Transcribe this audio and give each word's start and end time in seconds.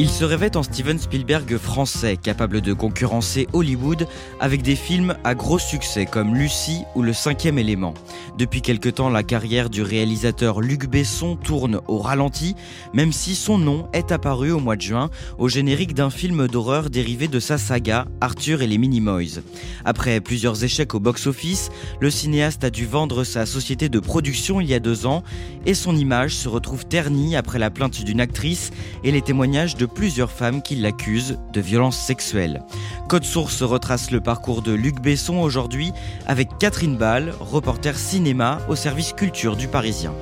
Il 0.00 0.08
se 0.08 0.24
rêvait 0.24 0.56
en 0.56 0.62
Steven 0.62 0.96
Spielberg 0.96 1.56
français, 1.56 2.16
capable 2.16 2.60
de 2.60 2.72
concurrencer 2.72 3.48
Hollywood 3.52 4.06
avec 4.38 4.62
des 4.62 4.76
films 4.76 5.16
à 5.24 5.34
gros 5.34 5.58
succès 5.58 6.06
comme 6.06 6.36
Lucie 6.36 6.84
ou 6.94 7.02
Le 7.02 7.12
cinquième 7.12 7.58
élément. 7.58 7.94
Depuis 8.38 8.62
quelque 8.62 8.90
temps, 8.90 9.10
la 9.10 9.24
carrière 9.24 9.68
du 9.68 9.82
réalisateur 9.82 10.60
Luc 10.60 10.86
Besson 10.86 11.34
tourne 11.34 11.80
au 11.88 11.98
ralenti, 11.98 12.54
même 12.94 13.10
si 13.10 13.34
son 13.34 13.58
nom 13.58 13.88
est 13.92 14.12
apparu 14.12 14.52
au 14.52 14.60
mois 14.60 14.76
de 14.76 14.82
juin 14.82 15.10
au 15.36 15.48
générique 15.48 15.94
d'un 15.94 16.10
film 16.10 16.46
d'horreur 16.46 16.90
dérivé 16.90 17.26
de 17.26 17.40
sa 17.40 17.58
saga 17.58 18.06
Arthur 18.20 18.62
et 18.62 18.68
les 18.68 18.78
Minimoys. 18.78 19.40
Après 19.84 20.20
plusieurs 20.20 20.62
échecs 20.62 20.94
au 20.94 21.00
box-office, 21.00 21.70
le 21.98 22.12
cinéaste 22.12 22.62
a 22.62 22.70
dû 22.70 22.86
vendre 22.86 23.24
sa 23.24 23.46
société 23.46 23.88
de 23.88 23.98
production 23.98 24.60
il 24.60 24.68
y 24.68 24.74
a 24.74 24.80
deux 24.80 25.06
ans 25.06 25.24
et 25.66 25.74
son 25.74 25.96
image 25.96 26.36
se 26.36 26.48
retrouve 26.48 26.86
ternie 26.86 27.34
après 27.34 27.58
la 27.58 27.70
plainte 27.70 28.04
d'une 28.04 28.20
actrice 28.20 28.70
et 29.02 29.10
les 29.10 29.22
témoignages 29.22 29.74
de 29.74 29.87
plusieurs 29.88 30.30
femmes 30.30 30.62
qui 30.62 30.76
l'accusent 30.76 31.38
de 31.52 31.60
violences 31.60 31.98
sexuelles. 31.98 32.62
Code 33.08 33.24
Source 33.24 33.62
retrace 33.62 34.10
le 34.10 34.20
parcours 34.20 34.62
de 34.62 34.72
Luc 34.72 35.00
Besson 35.00 35.38
aujourd'hui 35.38 35.92
avec 36.26 36.58
Catherine 36.58 36.96
Ball, 36.96 37.34
reporter 37.40 37.98
cinéma 37.98 38.60
au 38.68 38.76
service 38.76 39.12
culture 39.12 39.56
du 39.56 39.68
Parisien. 39.68 40.12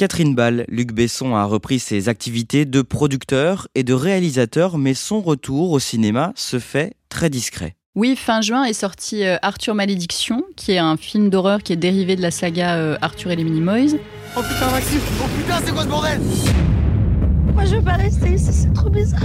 Catherine 0.00 0.34
Ball, 0.34 0.64
Luc 0.68 0.92
Besson 0.92 1.34
a 1.34 1.44
repris 1.44 1.78
ses 1.78 2.08
activités 2.08 2.64
de 2.64 2.80
producteur 2.80 3.68
et 3.74 3.82
de 3.82 3.92
réalisateur, 3.92 4.78
mais 4.78 4.94
son 4.94 5.20
retour 5.20 5.72
au 5.72 5.78
cinéma 5.78 6.32
se 6.36 6.58
fait 6.58 6.94
très 7.10 7.28
discret. 7.28 7.76
Oui, 7.94 8.16
fin 8.16 8.40
juin 8.40 8.64
est 8.64 8.72
sorti 8.72 9.26
euh, 9.26 9.36
Arthur 9.42 9.74
Malédiction, 9.74 10.42
qui 10.56 10.72
est 10.72 10.78
un 10.78 10.96
film 10.96 11.28
d'horreur 11.28 11.62
qui 11.62 11.74
est 11.74 11.76
dérivé 11.76 12.16
de 12.16 12.22
la 12.22 12.30
saga 12.30 12.76
euh, 12.76 12.96
Arthur 13.02 13.30
et 13.30 13.36
les 13.36 13.44
Minimoys. 13.44 13.98
Oh 14.38 14.40
putain 14.40 14.70
Maxime 14.70 15.00
Oh 15.22 15.28
putain 15.36 15.60
c'est 15.62 15.72
quoi 15.72 15.82
ce 15.82 15.88
bordel? 15.88 16.18
Moi 17.60 17.68
je 17.68 17.76
veux 17.76 17.84
pas 17.84 17.96
rester 17.96 18.30
ici, 18.32 18.52
c'est 18.54 18.72
trop 18.72 18.88
bizarre. 18.88 19.20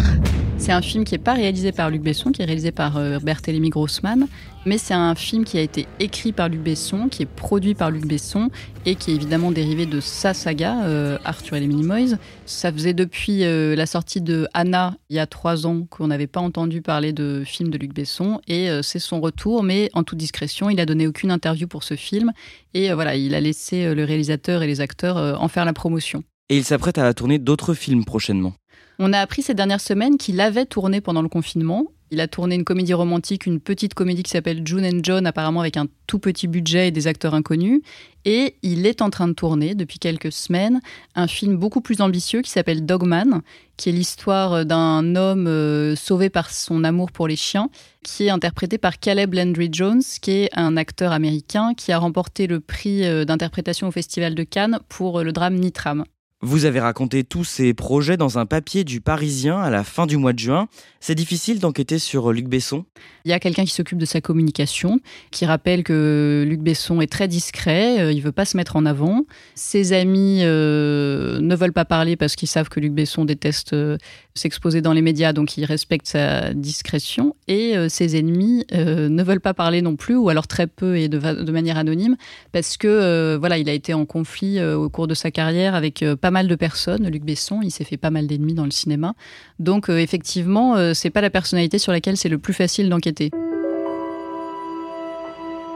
C'est 0.57 0.73
un 0.73 0.81
film 0.81 1.05
qui 1.05 1.13
n'est 1.13 1.19
pas 1.19 1.35
réalisé 1.35 1.71
par 1.71 1.89
Luc 1.89 2.01
Besson, 2.01 2.33
qui 2.33 2.41
est 2.41 2.45
réalisé 2.45 2.73
par 2.73 2.97
euh, 2.97 3.17
Berthélemy 3.19 3.69
Grossman, 3.69 4.27
mais 4.65 4.77
c'est 4.77 4.93
un 4.93 5.15
film 5.15 5.45
qui 5.45 5.57
a 5.57 5.61
été 5.61 5.87
écrit 6.01 6.33
par 6.33 6.49
Luc 6.49 6.59
Besson, 6.59 7.07
qui 7.07 7.23
est 7.23 7.27
produit 7.27 7.75
par 7.75 7.91
Luc 7.91 8.05
Besson 8.05 8.49
et 8.85 8.95
qui 8.95 9.11
est 9.11 9.15
évidemment 9.15 9.53
dérivé 9.53 9.85
de 9.85 10.01
sa 10.01 10.33
saga, 10.33 10.83
euh, 10.83 11.17
Arthur 11.23 11.55
et 11.55 11.61
les 11.61 11.67
Minimoys. 11.67 12.17
Ça 12.45 12.73
faisait 12.73 12.93
depuis 12.93 13.45
euh, 13.45 13.73
la 13.73 13.85
sortie 13.85 14.19
de 14.19 14.49
Anna, 14.53 14.97
il 15.09 15.15
y 15.15 15.19
a 15.19 15.27
trois 15.27 15.65
ans, 15.65 15.87
qu'on 15.89 16.07
n'avait 16.07 16.27
pas 16.27 16.41
entendu 16.41 16.81
parler 16.81 17.13
de 17.13 17.43
film 17.45 17.69
de 17.69 17.77
Luc 17.77 17.93
Besson 17.93 18.41
et 18.49 18.69
euh, 18.69 18.81
c'est 18.81 18.99
son 18.99 19.21
retour, 19.21 19.63
mais 19.63 19.89
en 19.93 20.03
toute 20.03 20.17
discrétion, 20.17 20.69
il 20.69 20.81
a 20.81 20.85
donné 20.85 21.07
aucune 21.07 21.31
interview 21.31 21.69
pour 21.69 21.85
ce 21.85 21.95
film 21.95 22.33
et 22.73 22.91
voilà, 22.91 23.15
il 23.15 23.33
a 23.33 23.39
laissé 23.39 23.95
le 23.95 24.03
réalisateur 24.03 24.61
et 24.61 24.67
les 24.67 24.81
acteurs 24.81 25.41
en 25.41 25.47
faire 25.47 25.63
la 25.63 25.71
promotion. 25.71 26.21
Et 26.49 26.57
il 26.57 26.63
s'apprête 26.63 26.97
à 26.97 27.13
tourner 27.13 27.39
d'autres 27.39 27.73
films 27.73 28.05
prochainement. 28.05 28.53
On 28.99 29.13
a 29.13 29.19
appris 29.19 29.41
ces 29.41 29.53
dernières 29.53 29.81
semaines 29.81 30.17
qu'il 30.17 30.39
avait 30.39 30.65
tourné 30.65 31.01
pendant 31.01 31.21
le 31.21 31.29
confinement. 31.29 31.87
Il 32.11 32.21
a 32.21 32.27
tourné 32.27 32.53
une 32.53 32.63
comédie 32.63 32.93
romantique, 32.93 33.47
une 33.47 33.59
petite 33.59 33.95
comédie 33.95 34.21
qui 34.21 34.29
s'appelle 34.29 34.61
June 34.63 34.85
and 34.85 34.99
John, 35.01 35.25
apparemment 35.25 35.61
avec 35.61 35.75
un 35.75 35.87
tout 36.05 36.19
petit 36.19 36.47
budget 36.47 36.89
et 36.89 36.91
des 36.91 37.07
acteurs 37.07 37.33
inconnus. 37.33 37.81
Et 38.25 38.55
il 38.61 38.85
est 38.85 39.01
en 39.01 39.09
train 39.09 39.27
de 39.27 39.33
tourner 39.33 39.73
depuis 39.73 39.97
quelques 39.97 40.31
semaines 40.31 40.81
un 41.15 41.27
film 41.27 41.57
beaucoup 41.57 41.81
plus 41.81 42.01
ambitieux 42.01 42.41
qui 42.41 42.51
s'appelle 42.51 42.85
Dogman, 42.85 43.41
qui 43.75 43.89
est 43.89 43.91
l'histoire 43.91 44.65
d'un 44.67 45.15
homme 45.15 45.47
euh, 45.47 45.95
sauvé 45.95 46.29
par 46.29 46.51
son 46.51 46.83
amour 46.83 47.11
pour 47.11 47.27
les 47.27 47.35
chiens, 47.35 47.69
qui 48.03 48.27
est 48.27 48.29
interprété 48.29 48.77
par 48.77 48.99
Caleb 48.99 49.33
Landry 49.33 49.69
Jones, 49.71 50.03
qui 50.21 50.31
est 50.31 50.49
un 50.53 50.77
acteur 50.77 51.11
américain 51.11 51.73
qui 51.75 51.91
a 51.91 51.97
remporté 51.97 52.45
le 52.45 52.59
prix 52.59 53.03
euh, 53.03 53.25
d'interprétation 53.25 53.87
au 53.87 53.91
Festival 53.91 54.35
de 54.35 54.43
Cannes 54.43 54.79
pour 54.89 55.23
le 55.23 55.33
drame 55.33 55.55
Nitram. 55.55 56.05
Vous 56.41 56.65
avez 56.65 56.81
raconté 56.81 57.23
tous 57.23 57.45
ces 57.45 57.73
projets 57.73 58.17
dans 58.17 58.37
un 58.37 58.45
papier 58.45 58.83
du 58.83 58.99
Parisien 58.99 59.57
à 59.57 59.69
la 59.69 59.85
fin 59.85 60.05
du 60.05 60.17
mois 60.17 60.33
de 60.33 60.39
juin. 60.39 60.67
C'est 60.99 61.15
difficile 61.15 61.59
d'enquêter 61.59 61.97
sur 61.97 62.33
Luc 62.33 62.47
Besson 62.47 62.83
Il 63.23 63.31
y 63.31 63.33
a 63.33 63.39
quelqu'un 63.39 63.63
qui 63.63 63.71
s'occupe 63.71 63.97
de 63.97 64.05
sa 64.05 64.19
communication, 64.19 64.99
qui 65.31 65.45
rappelle 65.45 65.83
que 65.83 66.43
Luc 66.45 66.59
Besson 66.59 66.99
est 66.99 67.11
très 67.11 67.29
discret, 67.29 68.01
euh, 68.01 68.11
il 68.11 68.21
veut 68.21 68.33
pas 68.33 68.43
se 68.43 68.57
mettre 68.57 68.75
en 68.75 68.85
avant. 68.85 69.25
Ses 69.55 69.93
amis 69.93 70.41
euh, 70.41 71.39
ne 71.39 71.55
veulent 71.55 71.73
pas 71.73 71.85
parler 71.85 72.17
parce 72.17 72.35
qu'ils 72.35 72.49
savent 72.49 72.67
que 72.67 72.81
Luc 72.81 72.91
Besson 72.91 73.23
déteste 73.23 73.71
euh, 73.71 73.97
s'exposer 74.33 74.81
dans 74.81 74.93
les 74.93 75.01
médias, 75.01 75.31
donc 75.31 75.55
il 75.57 75.63
respecte 75.63 76.07
sa 76.07 76.53
discrétion. 76.53 77.35
Et 77.47 77.75
ses 77.87 78.17
ennemis 78.17 78.65
ne 78.73 79.23
veulent 79.23 79.39
pas 79.39 79.53
parler 79.53 79.81
non 79.81 79.95
plus, 79.95 80.17
ou 80.17 80.27
alors 80.27 80.47
très 80.47 80.67
peu 80.67 80.97
et 80.97 81.07
de, 81.07 81.17
de 81.17 81.51
manière 81.53 81.77
anonyme, 81.77 82.17
parce 82.51 82.75
que 82.75 83.37
voilà, 83.37 83.57
il 83.57 83.69
a 83.69 83.73
été 83.73 83.93
en 83.93 84.05
conflit 84.05 84.61
au 84.61 84.89
cours 84.89 85.07
de 85.07 85.13
sa 85.13 85.31
carrière 85.31 85.73
avec 85.73 86.03
pas 86.25 86.31
mal 86.31 86.47
de 86.47 86.55
personnes. 86.55 87.07
Luc 87.07 87.23
Besson, 87.23 87.59
il 87.61 87.69
s'est 87.69 87.83
fait 87.83 87.97
pas 87.97 88.09
mal 88.09 88.25
d'ennemis 88.25 88.55
dans 88.55 88.65
le 88.65 88.71
cinéma. 88.71 89.13
Donc 89.59 89.91
euh, 89.91 89.99
effectivement, 89.99 90.75
euh, 90.75 90.95
c'est 90.95 91.11
pas 91.11 91.21
la 91.21 91.29
personnalité 91.29 91.77
sur 91.77 91.91
laquelle 91.91 92.17
c'est 92.17 92.29
le 92.29 92.39
plus 92.39 92.53
facile 92.53 92.89
d'enquêter. 92.89 93.29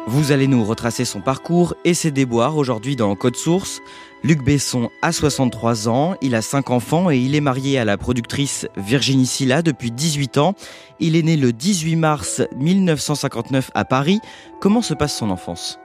Vous 0.07 0.31
allez 0.31 0.47
nous 0.47 0.65
retracer 0.65 1.05
son 1.05 1.21
parcours 1.21 1.75
et 1.85 1.93
ses 1.93 2.09
déboires 2.09 2.57
aujourd'hui 2.57 2.95
dans 2.95 3.15
Code 3.15 3.35
Source. 3.35 3.79
Luc 4.23 4.43
Besson 4.43 4.89
a 5.03 5.11
63 5.11 5.87
ans, 5.87 6.15
il 6.23 6.33
a 6.33 6.41
5 6.41 6.71
enfants 6.71 7.11
et 7.11 7.19
il 7.19 7.35
est 7.35 7.41
marié 7.41 7.77
à 7.77 7.85
la 7.85 7.99
productrice 7.99 8.67
Virginie 8.75 9.27
Silla 9.27 9.61
depuis 9.61 9.91
18 9.91 10.39
ans. 10.39 10.55
Il 10.99 11.15
est 11.15 11.21
né 11.21 11.37
le 11.37 11.53
18 11.53 11.95
mars 11.95 12.41
1959 12.57 13.69
à 13.75 13.85
Paris. 13.85 14.19
Comment 14.59 14.81
se 14.81 14.95
passe 14.95 15.15
son 15.15 15.29
enfance? 15.29 15.77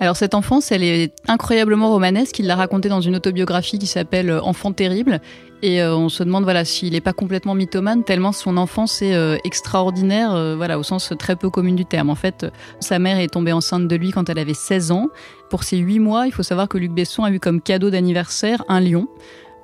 Alors 0.00 0.16
cette 0.16 0.34
enfance, 0.34 0.70
elle 0.70 0.84
est 0.84 1.12
incroyablement 1.26 1.90
romanesque. 1.90 2.38
Il 2.38 2.46
l'a 2.46 2.54
racontée 2.54 2.88
dans 2.88 3.00
une 3.00 3.16
autobiographie 3.16 3.78
qui 3.78 3.86
s'appelle 3.86 4.30
euh, 4.30 4.40
Enfant 4.42 4.72
terrible. 4.72 5.20
Et 5.60 5.82
euh, 5.82 5.96
on 5.96 6.08
se 6.08 6.22
demande 6.22 6.44
voilà 6.44 6.64
s'il 6.64 6.92
n'est 6.92 7.00
pas 7.00 7.12
complètement 7.12 7.56
mythomane 7.56 8.04
tellement 8.04 8.30
son 8.30 8.56
enfance 8.56 9.02
est 9.02 9.16
euh, 9.16 9.36
extraordinaire, 9.42 10.30
voilà 10.56 10.78
au 10.78 10.84
sens 10.84 11.12
très 11.18 11.34
peu 11.34 11.50
commun 11.50 11.72
du 11.72 11.84
terme. 11.84 12.10
En 12.10 12.14
fait, 12.14 12.46
sa 12.78 13.00
mère 13.00 13.18
est 13.18 13.32
tombée 13.32 13.52
enceinte 13.52 13.88
de 13.88 13.96
lui 13.96 14.12
quand 14.12 14.28
elle 14.30 14.38
avait 14.38 14.54
16 14.54 14.92
ans. 14.92 15.08
Pour 15.50 15.64
ses 15.64 15.78
8 15.78 15.98
mois, 15.98 16.26
il 16.26 16.32
faut 16.32 16.44
savoir 16.44 16.68
que 16.68 16.78
Luc 16.78 16.92
Besson 16.92 17.24
a 17.24 17.32
eu 17.32 17.40
comme 17.40 17.60
cadeau 17.60 17.90
d'anniversaire 17.90 18.62
un 18.68 18.80
lion. 18.80 19.08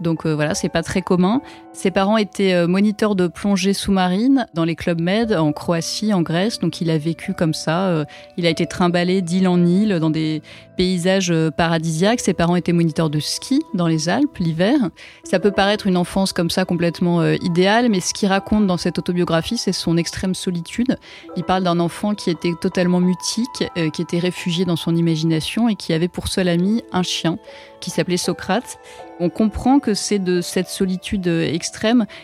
Donc 0.01 0.27
voilà, 0.27 0.55
c'est 0.55 0.69
pas 0.69 0.83
très 0.83 1.03
commun. 1.03 1.43
Ses 1.75 1.91
parents 1.91 2.17
étaient 2.17 2.55
euh, 2.55 2.69
moniteurs 2.69 3.17
de 3.17 3.27
plongée 3.27 3.73
sous-marine 3.73 4.47
dans 4.55 4.65
les 4.65 4.77
clubs 4.77 5.01
Med 5.01 5.33
en 5.33 5.53
Croatie, 5.53 6.15
en 6.15 6.23
Grèce. 6.23 6.61
Donc 6.61 6.81
il 6.81 6.89
a 6.89 6.99
vécu 6.99 7.35
comme 7.35 7.53
ça. 7.53 7.89
Euh, 7.89 8.05
il 8.37 8.47
a 8.47 8.49
été 8.49 8.65
trimballé 8.67 9.23
d'île 9.23 9.49
en 9.49 9.67
île 9.67 9.99
dans 9.99 10.09
des 10.09 10.41
paysages 10.77 11.33
euh, 11.33 11.51
paradisiaques. 11.51 12.21
Ses 12.21 12.33
parents 12.33 12.55
étaient 12.55 12.73
moniteurs 12.73 13.11
de 13.11 13.19
ski 13.19 13.61
dans 13.75 13.89
les 13.89 14.09
Alpes 14.09 14.39
l'hiver. 14.39 14.77
Ça 15.25 15.41
peut 15.41 15.51
paraître 15.51 15.89
une 15.89 15.97
enfance 15.97 16.33
comme 16.33 16.49
ça 16.49 16.65
complètement 16.65 17.25
idéale, 17.25 17.89
mais 17.89 18.01
ce 18.01 18.15
qu'il 18.15 18.29
raconte 18.29 18.67
dans 18.67 18.77
cette 18.77 18.99
autobiographie, 18.99 19.57
c'est 19.57 19.73
son 19.73 19.97
extrême 19.97 20.35
solitude. 20.35 20.97
Il 21.37 21.43
parle 21.43 21.65
d'un 21.65 21.81
enfant 21.81 22.15
qui 22.15 22.31
était 22.31 22.55
totalement 22.61 23.01
mutique, 23.01 23.65
qui 23.93 24.03
était 24.03 24.19
réfugié 24.19 24.65
dans 24.65 24.77
son 24.77 24.95
imagination 24.95 25.69
et 25.69 25.75
qui 25.75 25.93
avait 25.93 26.09
pour 26.09 26.29
seul 26.29 26.49
ami 26.49 26.83
un 26.93 27.03
chien 27.03 27.39
qui 27.81 27.91
s'appelait 27.91 28.17
Socrate. 28.17 28.79
On 29.21 29.31
comprend 29.31 29.79
que 29.79 29.95
c'est 29.95 30.19
de 30.19 30.41
cette 30.41 30.69
solitude 30.69 31.27
extrême 31.27 31.64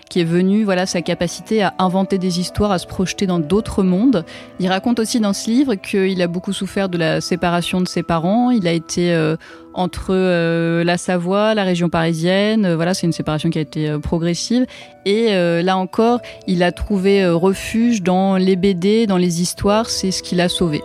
qui 0.09 0.21
est 0.21 0.25
venue 0.25 0.65
voilà 0.65 0.87
sa 0.87 1.03
capacité 1.03 1.63
à 1.63 1.75
inventer 1.79 2.19
des 2.19 2.41
histoires, 2.41 2.73
à 2.73 2.79
se 2.79 2.87
projeter 2.87 3.27
dans 3.27 3.39
d'autres 3.39 3.83
mondes. 3.83 4.25
Il 4.59 4.69
raconte 4.69 5.01
aussi 5.01 5.21
dans 5.21 5.33
ce 5.33 5.51
livre 5.51 5.75
qu'il 5.75 6.21
a 6.23 6.27
beaucoup 6.27 6.53
souffert 6.53 6.89
de 6.89 6.99
la 6.99 7.21
séparation 7.21 7.81
de 7.81 7.89
ses 7.89 8.03
parents. 8.03 8.51
Il 8.51 8.67
a 8.67 8.73
été 8.73 9.13
euh, 9.13 9.37
entre 9.75 10.09
euh, 10.11 10.85
la 10.85 10.99
Savoie, 10.99 11.55
la 11.55 11.65
région 11.65 11.89
parisienne. 11.89 12.65
Euh, 12.65 12.77
voilà, 12.77 12.95
c'est 12.95 13.07
une 13.07 13.13
séparation 13.13 13.51
qui 13.51 13.59
a 13.59 13.63
été 13.63 13.99
progressive. 14.03 14.67
Et 15.07 15.33
là 15.63 15.77
encore, 15.79 16.21
il 16.47 16.63
a 16.63 16.73
trouvé 16.73 17.27
refuge 17.27 18.03
dans 18.03 18.37
les 18.37 18.57
BD, 18.57 19.07
dans 19.07 19.17
les 19.17 19.41
histoires. 19.41 19.89
C'est 19.89 20.11
ce 20.11 20.23
qui 20.23 20.35
l'a 20.35 20.49
sauvé. 20.49 20.83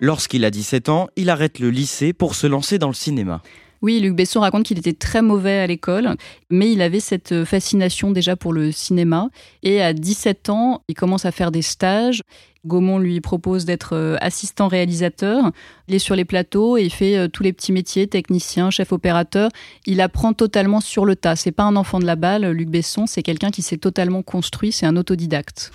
Lorsqu'il 0.00 0.46
a 0.46 0.50
17 0.50 0.88
ans, 0.88 1.08
il 1.16 1.28
arrête 1.28 1.58
le 1.58 1.68
lycée 1.70 2.12
pour 2.14 2.34
se 2.34 2.46
lancer 2.46 2.78
dans 2.78 2.88
le 2.88 2.94
cinéma. 2.94 3.42
Oui, 3.82 4.00
Luc 4.00 4.14
Besson 4.14 4.40
raconte 4.40 4.64
qu'il 4.64 4.78
était 4.78 4.92
très 4.92 5.22
mauvais 5.22 5.58
à 5.58 5.66
l'école, 5.66 6.16
mais 6.50 6.70
il 6.70 6.82
avait 6.82 7.00
cette 7.00 7.44
fascination 7.44 8.10
déjà 8.10 8.36
pour 8.36 8.52
le 8.52 8.72
cinéma. 8.72 9.28
Et 9.62 9.80
à 9.80 9.92
17 9.94 10.50
ans, 10.50 10.82
il 10.88 10.94
commence 10.94 11.24
à 11.24 11.32
faire 11.32 11.50
des 11.50 11.62
stages. 11.62 12.22
Gaumont 12.66 12.98
lui 12.98 13.22
propose 13.22 13.64
d'être 13.64 13.96
euh, 13.96 14.16
assistant 14.20 14.68
réalisateur. 14.68 15.50
Il 15.88 15.94
est 15.94 15.98
sur 15.98 16.14
les 16.14 16.26
plateaux 16.26 16.76
et 16.76 16.82
il 16.82 16.92
fait 16.92 17.16
euh, 17.16 17.28
tous 17.28 17.42
les 17.42 17.54
petits 17.54 17.72
métiers, 17.72 18.06
technicien, 18.06 18.68
chef 18.70 18.92
opérateur. 18.92 19.48
Il 19.86 20.02
apprend 20.02 20.34
totalement 20.34 20.80
sur 20.80 21.06
le 21.06 21.16
tas. 21.16 21.36
C'est 21.36 21.52
pas 21.52 21.64
un 21.64 21.76
enfant 21.76 22.00
de 22.00 22.06
la 22.06 22.16
balle, 22.16 22.50
Luc 22.50 22.68
Besson, 22.68 23.06
c'est 23.06 23.22
quelqu'un 23.22 23.50
qui 23.50 23.62
s'est 23.62 23.78
totalement 23.78 24.22
construit, 24.22 24.72
c'est 24.72 24.84
un 24.84 24.96
autodidacte. 24.96 25.72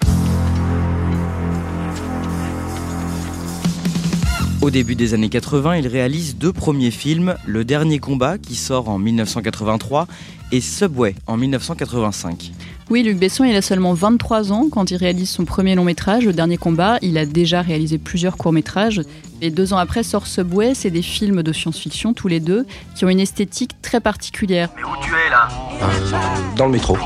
Au 4.65 4.71
début 4.71 4.95
des 4.95 5.13
années 5.13 5.29
80, 5.29 5.75
il 5.75 5.87
réalise 5.87 6.37
deux 6.37 6.51
premiers 6.51 6.89
films, 6.89 7.35
Le 7.45 7.63
Dernier 7.63 7.99
Combat 7.99 8.39
qui 8.39 8.55
sort 8.55 8.89
en 8.89 8.97
1983 8.97 10.07
et 10.51 10.59
Subway 10.59 11.13
en 11.27 11.37
1985. 11.37 12.51
Oui, 12.89 13.03
Luc 13.03 13.19
Besson, 13.19 13.43
il 13.43 13.55
a 13.55 13.61
seulement 13.61 13.93
23 13.93 14.51
ans 14.51 14.65
quand 14.71 14.89
il 14.89 14.97
réalise 14.97 15.29
son 15.29 15.45
premier 15.45 15.75
long 15.75 15.83
métrage, 15.83 16.25
Le 16.25 16.33
Dernier 16.33 16.57
Combat. 16.57 16.97
Il 17.03 17.19
a 17.19 17.27
déjà 17.27 17.61
réalisé 17.61 17.99
plusieurs 17.99 18.37
courts 18.37 18.53
métrages. 18.53 19.03
Et 19.39 19.51
deux 19.51 19.71
ans 19.71 19.77
après 19.77 20.01
sort 20.01 20.25
Subway, 20.25 20.73
c'est 20.73 20.89
des 20.89 21.03
films 21.03 21.43
de 21.43 21.53
science-fiction, 21.53 22.15
tous 22.15 22.27
les 22.27 22.39
deux, 22.39 22.65
qui 22.95 23.05
ont 23.05 23.09
une 23.09 23.19
esthétique 23.19 23.79
très 23.83 23.99
particulière. 23.99 24.69
Mais 24.75 24.83
où 24.83 24.95
tu 24.99 25.11
es 25.11 25.29
là? 25.29 25.47
Euh, 25.83 26.55
Dans 26.57 26.65
le 26.65 26.71
métro. 26.71 26.97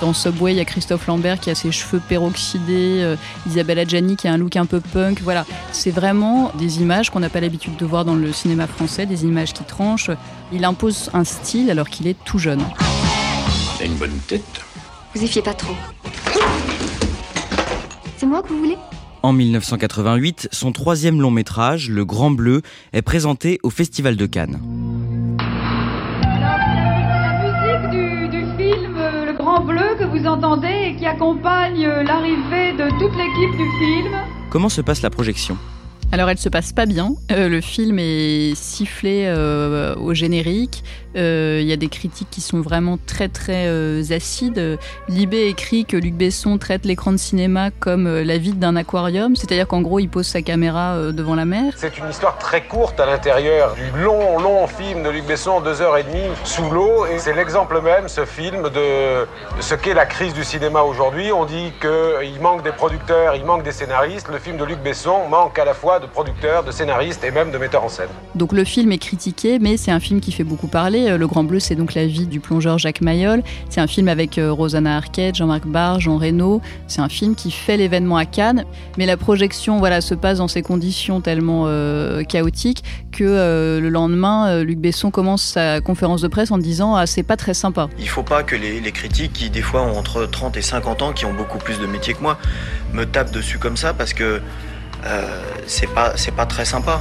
Dans 0.00 0.12
Subway, 0.12 0.52
il 0.52 0.56
y 0.58 0.60
a 0.60 0.64
Christophe 0.64 1.08
Lambert 1.08 1.40
qui 1.40 1.50
a 1.50 1.56
ses 1.56 1.72
cheveux 1.72 2.00
peroxydés, 2.08 3.02
euh, 3.02 3.16
Isabelle 3.48 3.80
Adjani 3.80 4.14
qui 4.16 4.28
a 4.28 4.32
un 4.32 4.36
look 4.36 4.54
un 4.56 4.66
peu 4.66 4.80
punk. 4.80 5.20
Voilà, 5.22 5.44
c'est 5.72 5.90
vraiment 5.90 6.52
des 6.56 6.80
images 6.80 7.10
qu'on 7.10 7.18
n'a 7.18 7.28
pas 7.28 7.40
l'habitude 7.40 7.76
de 7.76 7.84
voir 7.84 8.04
dans 8.04 8.14
le 8.14 8.32
cinéma 8.32 8.68
français, 8.68 9.06
des 9.06 9.24
images 9.24 9.52
qui 9.52 9.64
tranchent. 9.64 10.10
Il 10.52 10.64
impose 10.64 11.10
un 11.14 11.24
style 11.24 11.68
alors 11.70 11.88
qu'il 11.88 12.06
est 12.06 12.16
tout 12.24 12.38
jeune. 12.38 12.62
a 13.80 13.84
une 13.84 13.96
bonne 13.96 14.18
tête. 14.28 14.42
Vous 15.14 15.22
y 15.24 15.26
fiez 15.26 15.42
pas 15.42 15.54
trop. 15.54 15.74
C'est 18.16 18.26
moi 18.26 18.42
que 18.42 18.48
vous 18.48 18.58
voulez? 18.58 18.78
En 19.24 19.32
1988, 19.32 20.48
son 20.52 20.70
troisième 20.70 21.20
long 21.20 21.32
métrage, 21.32 21.90
Le 21.90 22.04
Grand 22.04 22.30
Bleu, 22.30 22.62
est 22.92 23.02
présenté 23.02 23.58
au 23.64 23.70
Festival 23.70 24.16
de 24.16 24.26
Cannes. 24.26 24.60
Que 29.76 30.04
vous 30.04 30.26
entendez 30.26 30.92
et 30.92 30.96
qui 30.96 31.06
accompagne 31.06 31.86
l'arrivée 31.86 32.72
de 32.72 32.88
toute 32.98 33.14
l'équipe 33.16 33.56
du 33.56 33.68
film. 33.78 34.16
Comment 34.50 34.68
se 34.68 34.80
passe 34.80 35.02
la 35.02 35.10
projection? 35.10 35.58
Alors 36.12 36.30
elle 36.30 36.38
se 36.38 36.48
passe 36.48 36.72
pas 36.72 36.86
bien. 36.86 37.12
Euh, 37.30 37.48
le 37.48 37.60
film 37.60 37.98
est 37.98 38.54
sifflé 38.54 39.24
euh, 39.26 39.94
au 39.96 40.14
générique. 40.14 40.82
Euh, 41.16 41.58
il 41.60 41.66
y 41.66 41.72
a 41.72 41.76
des 41.76 41.88
critiques 41.88 42.28
qui 42.30 42.40
sont 42.40 42.60
vraiment 42.60 42.98
très 43.06 43.28
très 43.28 43.66
euh, 43.66 44.02
acides. 44.10 44.78
Libé 45.08 45.48
écrit 45.48 45.84
que 45.84 45.96
Luc 45.96 46.14
Besson 46.14 46.58
traite 46.58 46.84
l'écran 46.84 47.12
de 47.12 47.16
cinéma 47.16 47.70
comme 47.70 48.06
euh, 48.06 48.24
la 48.24 48.38
vide 48.38 48.58
d'un 48.58 48.76
aquarium, 48.76 49.34
c'est-à-dire 49.34 49.66
qu'en 49.66 49.80
gros 49.80 49.98
il 49.98 50.08
pose 50.08 50.26
sa 50.26 50.42
caméra 50.42 50.96
devant 51.12 51.34
la 51.34 51.44
mer. 51.44 51.72
C'est 51.76 51.98
une 51.98 52.08
histoire 52.08 52.38
très 52.38 52.62
courte 52.62 53.00
à 53.00 53.06
l'intérieur 53.06 53.74
du 53.74 54.02
long 54.02 54.38
long 54.38 54.66
film 54.66 55.02
de 55.02 55.10
Luc 55.10 55.26
Besson, 55.26 55.60
deux 55.60 55.80
heures 55.82 55.96
et 55.96 56.04
demie 56.04 56.28
sous 56.44 56.70
l'eau, 56.70 57.06
et 57.06 57.18
c'est 57.18 57.34
l'exemple 57.34 57.80
même, 57.80 58.08
ce 58.08 58.24
film, 58.24 58.64
de 58.64 59.26
ce 59.60 59.74
qu'est 59.74 59.94
la 59.94 60.06
crise 60.06 60.34
du 60.34 60.44
cinéma 60.44 60.82
aujourd'hui. 60.82 61.32
On 61.32 61.44
dit 61.44 61.72
qu'il 61.80 62.40
manque 62.40 62.62
des 62.62 62.72
producteurs, 62.72 63.34
il 63.34 63.44
manque 63.44 63.62
des 63.62 63.72
scénaristes. 63.72 64.28
Le 64.30 64.38
film 64.38 64.56
de 64.56 64.64
Luc 64.64 64.78
Besson 64.80 65.28
manque 65.28 65.58
à 65.58 65.64
la 65.64 65.74
fois 65.74 65.97
de 66.00 66.06
producteurs, 66.06 66.64
de 66.64 66.70
scénaristes 66.70 67.24
et 67.24 67.30
même 67.30 67.50
de 67.50 67.58
metteurs 67.58 67.84
en 67.84 67.88
scène. 67.88 68.08
Donc 68.34 68.52
le 68.52 68.64
film 68.64 68.92
est 68.92 68.98
critiqué, 68.98 69.58
mais 69.58 69.76
c'est 69.76 69.90
un 69.90 70.00
film 70.00 70.20
qui 70.20 70.32
fait 70.32 70.44
beaucoup 70.44 70.66
parler. 70.66 71.08
Euh, 71.08 71.18
le 71.18 71.26
Grand 71.26 71.44
Bleu, 71.44 71.60
c'est 71.60 71.74
donc 71.74 71.94
la 71.94 72.06
vie 72.06 72.26
du 72.26 72.40
plongeur 72.40 72.78
Jacques 72.78 73.00
Mayol. 73.00 73.42
C'est 73.68 73.80
un 73.80 73.86
film 73.86 74.08
avec 74.08 74.38
euh, 74.38 74.52
Rosanna 74.52 74.96
Arquette, 74.96 75.36
Jean-Marc 75.36 75.66
Barr, 75.66 76.00
Jean 76.00 76.18
Reno. 76.18 76.60
C'est 76.86 77.00
un 77.00 77.08
film 77.08 77.34
qui 77.34 77.50
fait 77.50 77.76
l'événement 77.76 78.16
à 78.16 78.24
Cannes, 78.24 78.64
mais 78.96 79.06
la 79.06 79.16
projection 79.16 79.78
voilà, 79.78 80.00
se 80.00 80.14
passe 80.14 80.38
dans 80.38 80.48
ces 80.48 80.62
conditions 80.62 81.20
tellement 81.20 81.64
euh, 81.66 82.22
chaotiques 82.22 82.84
que 83.12 83.78
le 83.80 83.88
lendemain, 83.88 84.62
Luc 84.62 84.78
Besson 84.78 85.10
commence 85.10 85.42
sa 85.42 85.80
conférence 85.80 86.20
de 86.20 86.28
presse 86.28 86.52
en 86.52 86.58
disant 86.58 86.94
ah, 86.94 87.06
c'est 87.06 87.22
pas 87.22 87.36
très 87.36 87.54
sympa. 87.54 87.88
Il 87.98 88.08
faut 88.08 88.22
pas 88.22 88.42
que 88.42 88.54
les, 88.54 88.80
les, 88.80 88.92
critiques 88.92 89.32
qui, 89.32 89.50
des 89.50 89.62
fois, 89.62 89.82
ont 89.82 89.98
entre 89.98 90.26
30 90.26 90.56
et 90.56 90.62
50 90.62 91.02
ans, 91.02 91.12
qui 91.12 91.24
ont 91.24 91.32
beaucoup 91.32 91.58
plus 91.58 91.80
de 91.80 91.86
métier 91.86 92.14
que 92.14 92.22
moi, 92.22 92.38
me 92.92 93.04
tapent 93.04 93.32
dessus 93.32 93.58
comme 93.58 93.76
ça 93.76 93.92
parce 93.94 94.12
que 94.12 94.40
c'est 95.66 95.92
pas, 95.92 96.14
pas 96.36 96.46
très 96.46 96.64
sympa. 96.64 97.00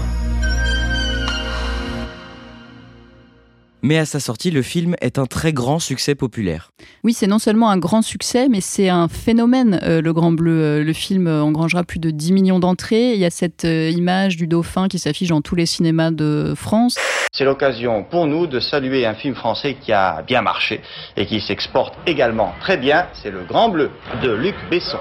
Mais 3.83 3.97
à 3.97 4.05
sa 4.05 4.19
sortie, 4.19 4.49
le 4.49 4.63
film 4.63 4.95
est 5.01 5.19
un 5.19 5.25
très 5.25 5.53
grand 5.53 5.79
succès 5.79 6.15
populaire. 6.15 6.71
Oui, 7.03 7.13
c'est 7.13 7.27
non 7.27 7.37
seulement 7.37 7.69
un 7.69 7.77
grand 7.77 8.01
succès, 8.01 8.49
mais 8.49 8.59
c'est 8.59 8.89
un 8.89 9.07
phénomène, 9.07 9.79
euh, 9.83 10.01
Le 10.01 10.13
Grand 10.13 10.31
Bleu. 10.31 10.61
Euh, 10.61 10.83
le 10.83 10.93
film 10.93 11.27
engrangera 11.27 11.83
plus 11.83 11.99
de 11.99 12.09
10 12.09 12.33
millions 12.33 12.59
d'entrées. 12.59 13.13
Il 13.13 13.19
y 13.19 13.25
a 13.25 13.29
cette 13.29 13.65
euh, 13.65 13.89
image 13.89 14.35
du 14.35 14.47
dauphin 14.47 14.87
qui 14.87 14.97
s'affiche 14.97 15.29
dans 15.29 15.41
tous 15.41 15.55
les 15.55 15.67
cinémas 15.67 16.11
de 16.11 16.53
France. 16.55 16.97
C'est 17.31 17.45
l'occasion 17.45 18.03
pour 18.03 18.25
nous 18.25 18.47
de 18.47 18.59
saluer 18.59 19.05
un 19.05 19.13
film 19.13 19.35
français 19.35 19.77
qui 19.79 19.93
a 19.93 20.23
bien 20.23 20.41
marché 20.41 20.81
et 21.15 21.27
qui 21.27 21.39
s'exporte 21.39 21.93
également 22.07 22.55
très 22.59 22.77
bien. 22.77 23.05
C'est 23.21 23.31
Le 23.31 23.43
Grand 23.47 23.69
Bleu 23.69 23.91
de 24.23 24.31
Luc 24.31 24.55
Besson. 24.71 24.99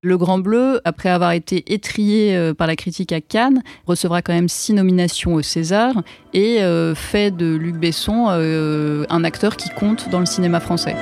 Le 0.00 0.16
Grand 0.16 0.38
Bleu, 0.38 0.80
après 0.84 1.08
avoir 1.08 1.32
été 1.32 1.74
étrié 1.74 2.36
euh, 2.36 2.54
par 2.54 2.68
la 2.68 2.76
critique 2.76 3.10
à 3.10 3.20
Cannes, 3.20 3.64
recevra 3.84 4.22
quand 4.22 4.32
même 4.32 4.48
six 4.48 4.72
nominations 4.72 5.34
au 5.34 5.42
César 5.42 5.92
et 6.32 6.62
euh, 6.62 6.94
fait 6.94 7.32
de 7.32 7.56
Luc 7.56 7.74
Besson 7.74 8.26
euh, 8.28 9.04
un 9.08 9.24
acteur 9.24 9.56
qui 9.56 9.70
compte 9.70 10.08
dans 10.08 10.20
le 10.20 10.26
cinéma 10.26 10.60
français. 10.60 10.94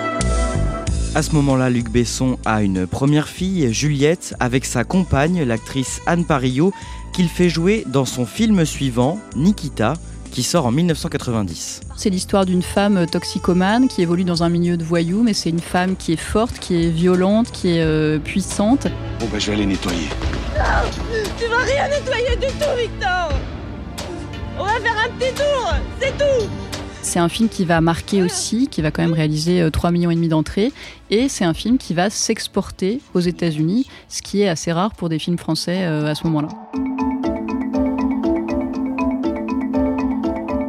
À 1.15 1.21
ce 1.21 1.35
moment-là, 1.35 1.69
Luc 1.69 1.91
Besson 1.91 2.39
a 2.47 2.63
une 2.63 2.87
première 2.87 3.29
fille, 3.29 3.71
Juliette, 3.71 4.35
avec 4.41 4.65
sa 4.65 4.83
compagne, 4.83 5.43
l'actrice 5.43 6.01
Anne 6.07 6.25
Parillo, 6.25 6.73
qu'il 7.13 7.29
fait 7.29 7.51
jouer 7.51 7.85
dans 7.87 8.07
son 8.07 8.25
film 8.25 8.65
suivant, 8.65 9.19
Nikita, 9.37 9.93
qui 10.31 10.43
sort 10.43 10.67
en 10.67 10.73
1990. 10.73 11.81
C'est 11.97 12.11
l'histoire 12.11 12.47
d'une 12.47 12.63
femme 12.63 13.07
toxicomane 13.07 13.89
qui 13.89 14.03
évolue 14.03 14.25
dans 14.25 14.43
un 14.43 14.49
milieu 14.49 14.77
de 14.77 14.85
voyous, 14.85 15.23
mais 15.23 15.33
c'est 15.33 15.51
une 15.51 15.61
femme 15.61 15.97
qui 15.97 16.13
est 16.13 16.21
forte, 16.21 16.59
qui 16.59 16.83
est 16.83 16.91
violente, 16.91 17.51
qui 17.51 17.77
est 17.77 17.83
euh, 17.83 18.19
puissante. 18.19 18.87
Bon 19.21 19.27
bah 19.33 19.39
je 19.39 19.47
vais 19.47 19.53
aller 19.55 19.67
nettoyer. 19.67 20.09
Non, 20.57 20.91
tu 21.39 21.47
vas 21.47 21.59
rien 21.59 21.89
nettoyer 21.89 22.37
du 22.37 22.47
tout, 22.47 22.77
Victor 22.79 23.31
On 24.59 24.65
va 24.65 24.81
faire 24.81 24.97
un 25.05 25.19
petit 25.19 25.35
tour, 25.35 25.75
c'est 26.01 26.17
tout 26.19 26.49
c'est 27.07 27.21
un 27.21 27.29
film 27.29 27.49
qui 27.49 27.65
va 27.65 27.81
marquer 27.81 28.23
aussi, 28.23 28.67
qui 28.67 28.83
va 28.83 28.91
quand 28.91 29.01
même 29.01 29.13
réaliser 29.13 29.63
3,5 29.63 29.87
euh, 29.87 29.91
millions 29.93 30.11
et 30.11 30.17
demi 30.17 30.29
d'entrées, 30.29 30.73
et 31.09 31.29
c'est 31.29 31.45
un 31.45 31.55
film 31.55 31.79
qui 31.79 31.95
va 31.95 32.11
s'exporter 32.11 33.01
aux 33.15 33.21
États-Unis, 33.21 33.87
ce 34.09 34.23
qui 34.23 34.43
est 34.43 34.49
assez 34.49 34.73
rare 34.73 34.93
pour 34.93 35.09
des 35.09 35.21
films 35.21 35.39
français 35.39 35.85
euh, 35.85 36.11
à 36.11 36.17
ce 36.17 36.25
moment-là. 36.25 36.49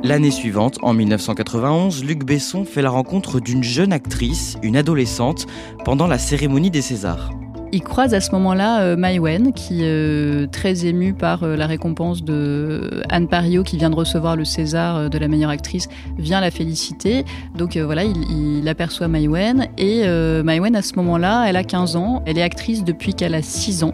L'année 0.08 0.32
suivante, 0.32 0.78
en 0.84 0.94
1991, 0.94 2.06
Luc 2.06 2.24
Besson 2.24 2.64
fait 2.64 2.82
la 2.82 2.90
rencontre 2.90 3.42
d'une 3.42 3.62
jeune 3.62 3.92
actrice, 3.92 4.56
une 4.64 4.78
adolescente, 4.78 5.48
pendant 5.84 6.08
la 6.08 6.18
cérémonie 6.18 6.72
des 6.72 6.82
Césars. 6.82 7.32
Il 7.74 7.82
croise 7.82 8.14
à 8.14 8.22
ce 8.22 8.32
moment-là 8.32 8.84
euh, 8.84 9.52
qui 9.54 9.84
est 9.84 9.86
euh, 9.86 10.48
très 10.48 10.86
émue 10.86 11.14
par 11.14 11.44
euh, 11.44 11.58
la 11.58 11.68
récompense 11.68 12.24
de 12.24 13.04
Anne 13.10 13.28
Pario, 13.28 13.64
qui 13.64 13.76
vient 13.76 13.90
de 13.90 13.98
recevoir 13.98 14.38
le 14.38 14.46
César 14.46 15.10
de 15.10 15.18
la 15.18 15.28
meilleure 15.28 15.50
actrice, 15.50 15.90
vient 16.18 16.40
la 16.40 16.52
féliciter. 16.52 17.26
Donc 17.58 17.76
voilà, 17.76 18.06
il, 18.06 18.60
il, 18.60 18.70
aperçoit 18.70 19.10
Mai 19.10 19.28
Wen. 19.28 19.68
Et 19.78 20.08
Mai 20.42 20.62
Wen, 20.62 20.78
à 20.78 20.84
ce 20.84 20.96
moment-là, 20.96 21.48
elle 21.50 21.58
a 21.58 21.66
15 21.66 21.98
ans. 21.98 22.24
Elle 22.26 22.38
est 22.38 22.44
actrice 22.44 22.86
depuis 22.86 23.14
qu'elle 23.14 23.36
a 23.36 23.42
6 23.42 23.84
ans. 23.84 23.94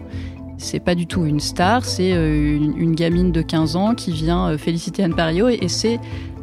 C'est 0.64 0.80
pas 0.80 0.94
du 0.94 1.06
tout 1.06 1.24
une 1.26 1.40
star, 1.40 1.84
c'est 1.84 2.10
une, 2.10 2.74
une, 2.76 2.94
gamine 2.94 3.32
de 3.32 3.42
15 3.42 3.76
ans 3.76 3.94
qui 3.94 4.12
vient 4.12 4.56
féliciter 4.56 5.04
Anne 5.04 5.14
Pario. 5.14 5.48
Et, 5.48 5.58
et 5.60 5.68
c'est 5.68 6.00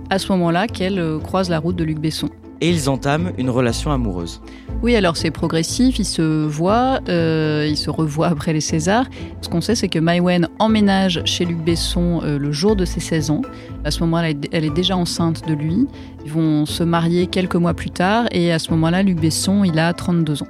à 0.09 0.19
ce 0.19 0.31
moment-là 0.33 0.67
qu'elle 0.67 1.17
croise 1.23 1.49
la 1.49 1.59
route 1.59 1.75
de 1.75 1.83
Luc 1.83 1.99
Besson 1.99 2.29
et 2.61 2.69
ils 2.69 2.89
entament 2.89 3.31
une 3.37 3.49
relation 3.49 3.91
amoureuse. 3.91 4.39
Oui, 4.83 4.95
alors 4.95 5.17
c'est 5.17 5.31
progressif, 5.31 5.99
ils 5.99 6.05
se 6.05 6.45
voient, 6.45 6.99
euh, 7.09 7.67
ils 7.67 7.77
se 7.77 7.89
revoient 7.89 8.27
après 8.27 8.53
les 8.53 8.61
Césars. 8.61 9.05
Ce 9.41 9.49
qu'on 9.49 9.61
sait, 9.61 9.75
c'est 9.75 9.89
que 9.89 9.99
Mai 9.99 10.19
Wen 10.19 10.47
emménage 10.59 11.21
chez 11.25 11.43
Luc 11.43 11.57
Besson 11.57 12.21
euh, 12.23 12.37
le 12.37 12.51
jour 12.51 12.75
de 12.75 12.85
ses 12.85 12.99
16 12.99 13.31
ans. 13.31 13.41
À 13.83 13.91
ce 13.91 13.99
moment-là, 14.01 14.29
elle 14.51 14.65
est 14.65 14.73
déjà 14.73 14.95
enceinte 14.95 15.47
de 15.47 15.53
lui. 15.53 15.87
Ils 16.23 16.31
vont 16.31 16.65
se 16.65 16.83
marier 16.83 17.27
quelques 17.27 17.55
mois 17.55 17.73
plus 17.73 17.91
tard 17.91 18.25
et 18.31 18.51
à 18.51 18.59
ce 18.59 18.69
moment-là, 18.71 19.03
Luc 19.03 19.19
Besson, 19.19 19.63
il 19.63 19.77
a 19.79 19.91
32 19.93 20.43
ans. 20.43 20.47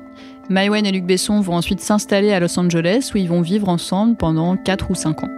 Mai 0.50 0.70
Wen 0.70 0.86
et 0.86 0.92
Luc 0.92 1.06
Besson 1.06 1.40
vont 1.42 1.56
ensuite 1.56 1.80
s'installer 1.82 2.34
à 2.34 2.40
Los 2.40 2.60
Angeles 2.60 3.12
où 3.14 3.18
ils 3.18 3.30
vont 3.30 3.42
vivre 3.42 3.70
ensemble 3.70 4.18
pendant 4.18 4.58
4 4.58 4.92
ou 4.92 4.96
5 4.96 5.24
ans. 5.24 5.30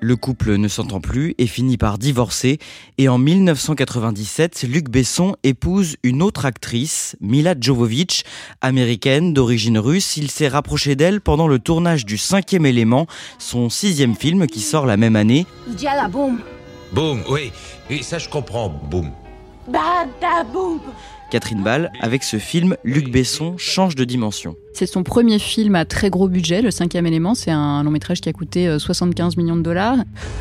Le 0.00 0.14
couple 0.14 0.56
ne 0.56 0.68
s'entend 0.68 1.00
plus 1.00 1.34
et 1.38 1.46
finit 1.46 1.78
par 1.78 1.98
divorcer 1.98 2.58
et 2.98 3.08
en 3.08 3.18
1997, 3.18 4.64
Luc 4.68 4.88
Besson 4.88 5.34
épouse 5.42 5.96
une 6.04 6.22
autre 6.22 6.44
actrice, 6.44 7.16
Mila 7.20 7.54
Jovovich, 7.58 8.22
américaine 8.60 9.32
d'origine 9.32 9.78
russe. 9.78 10.16
Il 10.16 10.30
s'est 10.30 10.48
rapproché 10.48 10.94
d'elle 10.96 11.20
pendant 11.20 11.48
le 11.48 11.58
tournage 11.58 12.04
du 12.04 12.18
cinquième 12.18 12.66
élément, 12.66 13.06
son 13.38 13.68
sixième 13.68 14.14
film 14.14 14.46
qui 14.46 14.60
sort 14.60 14.86
la 14.86 14.96
même 14.96 15.16
année. 15.16 15.46
boum. 16.10 16.40
Boum, 16.92 17.22
oui, 17.28 17.50
oui, 17.90 18.02
ça 18.04 18.18
je 18.18 18.28
comprends, 18.28 18.68
boum. 18.68 19.10
Bada 19.66 20.44
boum. 20.52 20.78
Catherine 21.30 21.62
Ball, 21.62 21.90
avec 22.00 22.22
ce 22.22 22.38
film, 22.38 22.76
Luc 22.84 23.10
Besson 23.10 23.54
change 23.58 23.94
de 23.94 24.04
dimension. 24.04 24.56
C'est 24.76 24.84
son 24.84 25.04
premier 25.04 25.38
film 25.38 25.74
à 25.74 25.86
très 25.86 26.10
gros 26.10 26.28
budget, 26.28 26.60
Le 26.60 26.70
cinquième 26.70 27.06
élément. 27.06 27.34
C'est 27.34 27.50
un 27.50 27.82
long 27.82 27.90
métrage 27.90 28.20
qui 28.20 28.28
a 28.28 28.34
coûté 28.34 28.78
75 28.78 29.32
euh, 29.32 29.40
millions 29.40 29.56
de 29.56 29.62
dollars. 29.62 29.96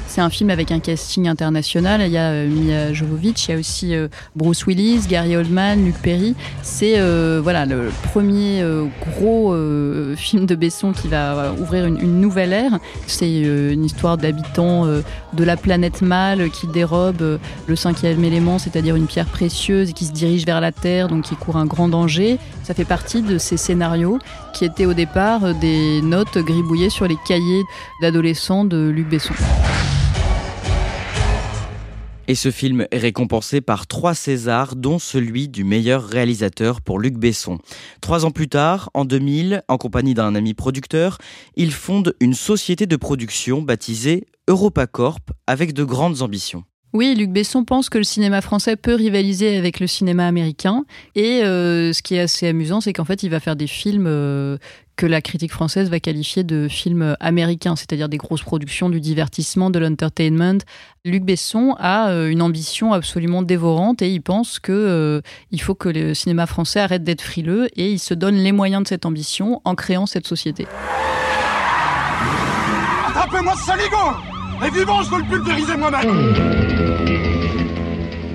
C'est 0.10 0.20
un 0.20 0.30
film 0.30 0.50
avec 0.50 0.74
un 0.74 0.82
casting 0.82 1.30
international. 1.30 2.01
Il 2.01 2.12
y 2.12 2.18
a 2.18 2.32
euh, 2.32 2.50
Mia 2.50 2.92
Jovovich, 2.92 3.48
il 3.48 3.51
y 3.51 3.54
a 3.54 3.58
aussi 3.58 3.96
euh, 3.96 4.10
Bruce 4.36 4.65
Willis, 4.65 5.08
Gary 5.08 5.38
Oldman, 5.38 5.86
Luc 5.86 5.96
Perry. 6.01 6.36
C'est 6.63 7.00
voilà 7.39 7.65
le 7.65 7.92
premier 8.04 8.62
gros 9.01 9.56
film 10.18 10.46
de 10.46 10.56
Besson 10.56 10.92
qui 10.92 11.08
va 11.08 11.54
ouvrir 11.54 11.86
une, 11.86 12.01
une 12.01 12.20
nouvelle 12.20 12.51
ère. 12.51 12.80
C'est 13.08 13.39
une 13.39 13.86
histoire 13.86 14.18
d'habitants 14.18 14.86
de 14.86 15.44
la 15.44 15.56
planète 15.56 16.01
Mâle 16.01 16.50
qui 16.50 16.68
dérobe 16.68 17.39
le 17.68 17.75
cinquième 17.75 18.24
élément, 18.24 18.60
c'est-à-dire 18.60 18.96
une 18.96 19.08
pierre 19.08 19.27
précieuse, 19.27 19.94
qui 19.94 20.06
se 20.06 20.12
dirige 20.12 20.46
vers 20.46 20.60
la 20.60 20.72
Terre, 20.72 20.85
donc 20.86 21.24
qui 21.24 21.36
court 21.36 21.58
un 21.58 21.65
grand 21.65 21.89
danger. 21.89 22.38
Ça 22.63 22.74
fait 22.74 22.86
partie 22.86 23.22
de 23.22 23.38
ces 23.38 23.58
scénarios 23.58 24.20
qui 24.54 24.65
étaient 24.65 24.86
au 24.86 24.94
départ 24.94 25.56
des 25.56 26.01
notes 26.01 26.38
gribouillées 26.38 26.92
sur 26.92 27.08
les 27.08 27.18
cahiers 27.27 27.63
d'adolescents 28.01 28.65
de 28.65 28.89
Luc 28.89 29.10
Besson. 29.10 29.34
Et 32.27 32.36
ce 32.36 32.50
film 32.50 32.88
est 32.92 32.98
récompensé 32.98 33.62
par 33.62 33.88
trois 33.88 34.15
Césars, 34.15 34.75
dont 34.75 34.98
celui 34.98 35.48
du 35.48 35.63
meilleur 35.63 36.04
réalisateur 36.04 36.82
pour 36.82 37.00
Luc 37.00 37.15
Besson. 37.15 37.60
Trois 38.01 38.25
ans 38.25 38.32
plus 38.32 38.48
tard, 38.48 38.89
en 38.94 39.06
2000, 39.06 39.63
en 39.68 39.77
compagnie 39.77 40.13
d'un 40.13 40.34
ami 40.34 40.54
producteur, 40.54 41.18
il 41.56 41.72
fonde 41.72 42.15
une 42.20 42.34
société 42.34 42.88
de 42.88 42.96
production 42.96 43.62
baptisée 43.62 44.25
EuropaCorp 44.50 45.22
avec 45.48 45.74
de 45.74 45.84
grandes 45.84 46.22
ambitions. 46.22 46.63
Oui, 46.94 47.13
Luc 47.13 47.30
Besson 47.30 47.65
pense 47.65 47.89
que 47.89 47.98
le 47.98 48.06
cinéma 48.06 48.39
français 48.39 48.77
peut 48.77 48.96
rivaliser 48.96 49.58
avec 49.58 49.82
le 49.82 49.88
cinéma 49.88 50.27
américain. 50.27 50.86
Et 51.15 51.44
euh, 51.44 51.92
ce 51.92 52.01
qui 52.01 52.15
est 52.15 52.22
assez 52.22 52.48
amusant, 52.48 52.80
c'est 52.80 52.94
qu'en 52.94 53.04
fait, 53.04 53.22
il 53.22 53.30
va 53.30 53.42
faire 53.42 53.58
des 53.58 53.68
films 53.68 54.06
euh, 54.08 54.58
que 54.96 55.06
la 55.06 55.20
critique 55.22 55.51
française 55.51 55.89
va 55.89 56.00
qualifier 56.00 56.46
de 56.46 56.70
films 56.70 57.18
américains, 57.20 57.75
c'est-à-dire 57.75 58.08
des 58.08 58.15
grosses 58.15 58.44
productions, 58.44 58.89
du 58.89 59.01
divertissement, 59.01 59.70
de 59.70 59.80
l'entertainment. 59.80 60.60
Luc 61.04 61.24
Besson 61.24 61.75
a 61.80 62.12
euh, 62.12 62.30
une 62.30 62.42
ambition 62.42 62.94
absolument 62.94 63.42
dévorante 63.42 64.01
et 64.01 64.10
il 64.10 64.22
pense 64.22 64.60
que 64.60 65.22
il 65.51 65.62
faut 65.62 65.75
que 65.75 65.89
le 65.89 66.13
cinéma 66.13 66.46
français 66.46 66.80
arrête 66.80 67.04
d'être 67.04 67.22
frileux 67.22 67.68
et 67.75 67.92
il 67.92 68.00
se 68.00 68.13
donne 68.13 68.36
les 68.36 68.54
moyens 68.54 68.84
de 68.84 68.88
cette 68.88 69.06
ambition 69.06 69.62
en 69.65 69.75
créant 69.75 70.06
cette 70.06 70.27
société. 70.27 70.65
Attrapez-moi 73.10 73.54
ce 73.58 74.35
Et 74.63 74.69
vivant, 74.69 75.01
je 75.01 75.09
veux 75.09 75.19
le 75.19 75.25
pulvériser 75.25 75.75
moi-même 75.75 76.75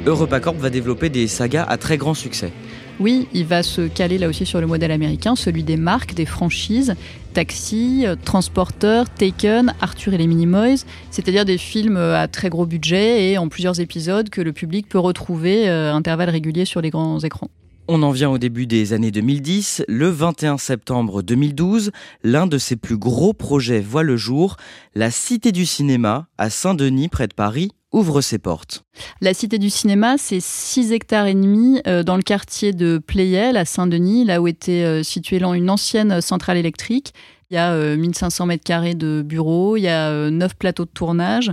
EuropaCorp 0.07 0.57
va 0.57 0.71
développer 0.71 1.11
des 1.11 1.29
sagas 1.29 1.65
à 1.65 1.77
très 1.77 1.99
grand 1.99 2.15
succès. 2.15 2.53
Oui, 3.01 3.29
il 3.33 3.47
va 3.47 3.63
se 3.63 3.83
caler 3.83 4.19
là 4.19 4.29
aussi 4.29 4.45
sur 4.45 4.61
le 4.61 4.67
modèle 4.67 4.91
américain, 4.91 5.37
celui 5.37 5.63
des 5.63 5.77
marques, 5.77 6.15
des 6.15 6.27
franchises, 6.27 6.95
Taxi, 7.33 8.05
Transporteur, 8.25 9.09
Taken, 9.09 9.73
Arthur 9.81 10.15
et 10.15 10.19
les 10.19 10.27
Minimoys, 10.27 10.85
c'est-à-dire 11.11 11.45
des 11.45 11.59
films 11.59 11.97
à 11.97 12.29
très 12.29 12.51
gros 12.51 12.67
budget 12.67 13.31
et 13.31 13.39
en 13.39 13.49
plusieurs 13.49 13.81
épisodes 13.81 14.29
que 14.29 14.41
le 14.43 14.53
public 14.53 14.89
peut 14.89 14.99
retrouver 14.99 15.69
à 15.69 15.73
euh, 15.73 15.93
intervalles 15.95 16.31
réguliers 16.31 16.67
sur 16.67 16.83
les 16.83 16.91
grands 16.91 17.21
écrans. 17.21 17.49
On 17.93 18.05
en 18.05 18.13
vient 18.13 18.31
au 18.31 18.39
début 18.39 18.69
des 18.69 18.93
années 18.93 19.11
2010. 19.11 19.83
Le 19.89 20.07
21 20.11 20.59
septembre 20.59 21.23
2012, 21.23 21.91
l'un 22.23 22.47
de 22.47 22.57
ses 22.57 22.77
plus 22.77 22.97
gros 22.97 23.33
projets 23.33 23.81
voit 23.81 24.05
le 24.05 24.17
jour. 24.17 24.59
La 24.95 25.11
Cité 25.11 25.51
du 25.51 25.67
cinéma, 25.67 26.29
à 26.39 26.51
Saint-Denis, 26.51 27.09
près 27.09 27.27
de 27.27 27.35
Paris, 27.35 27.73
ouvre 27.91 28.21
ses 28.21 28.39
portes. 28.39 28.85
La 29.21 29.35
Cité 29.35 29.59
du 29.59 29.71
cinéma, 29.71 30.19
c'est 30.19 30.39
6 30.39 30.93
hectares 30.93 31.27
et 31.27 31.35
demi 31.35 31.81
euh, 31.89 32.05
dans 32.05 32.15
le 32.15 32.23
quartier 32.23 32.73
de 32.73 33.03
Pleyel, 33.05 33.57
à 33.57 33.65
Saint-Denis, 33.65 34.25
là 34.25 34.41
où 34.41 34.47
était 34.47 34.85
euh, 34.85 35.03
située 35.03 35.43
une 35.43 35.69
ancienne 35.69 36.21
centrale 36.21 36.59
électrique. 36.59 37.13
Il 37.51 37.55
y 37.55 37.59
a 37.59 37.97
1500 37.97 38.45
euh, 38.45 38.47
mètres 38.47 38.63
carrés 38.63 38.95
de 38.95 39.21
bureaux, 39.27 39.77
il 39.77 39.81
y 39.81 39.89
a 39.89 40.31
9 40.31 40.55
plateaux 40.55 40.85
de 40.85 40.91
tournage 40.91 41.51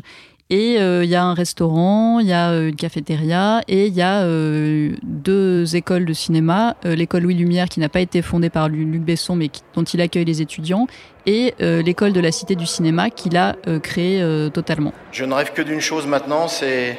et 0.49 0.79
euh, 0.79 1.03
il 1.03 1.09
y 1.09 1.15
a 1.15 1.23
un 1.23 1.33
restaurant, 1.33 2.19
il 2.19 2.27
y 2.27 2.33
a 2.33 2.51
euh, 2.51 2.69
une 2.69 2.75
cafétéria 2.75 3.61
et 3.67 3.87
il 3.87 3.93
y 3.93 4.01
a 4.01 4.21
euh, 4.21 4.95
deux 5.03 5.75
écoles 5.75 6.05
de 6.05 6.13
cinéma. 6.13 6.75
l'école 6.83 7.23
Louis 7.23 7.33
Lumière 7.33 7.67
qui 7.67 7.79
n'a 7.79 7.89
pas 7.89 7.99
été 7.99 8.21
fondée 8.21 8.49
par 8.49 8.69
Luc 8.69 9.01
Besson 9.01 9.35
mais 9.35 9.49
dont 9.75 9.83
il 9.83 9.99
accueille 9.99 10.25
les 10.25 10.41
étudiants 10.41 10.87
et 11.25 11.53
l'école 11.59 12.13
de 12.13 12.21
la 12.21 12.31
Cité 12.31 12.55
du 12.55 12.65
cinéma 12.65 13.09
qu'il 13.09 13.35
a 13.35 13.55
créée 13.83 14.23
totalement. 14.53 14.93
Je 15.11 15.25
ne 15.25 15.33
rêve 15.33 15.51
que 15.51 15.61
d'une 15.61 15.81
chose 15.81 16.07
maintenant, 16.07 16.47
c'est 16.47 16.97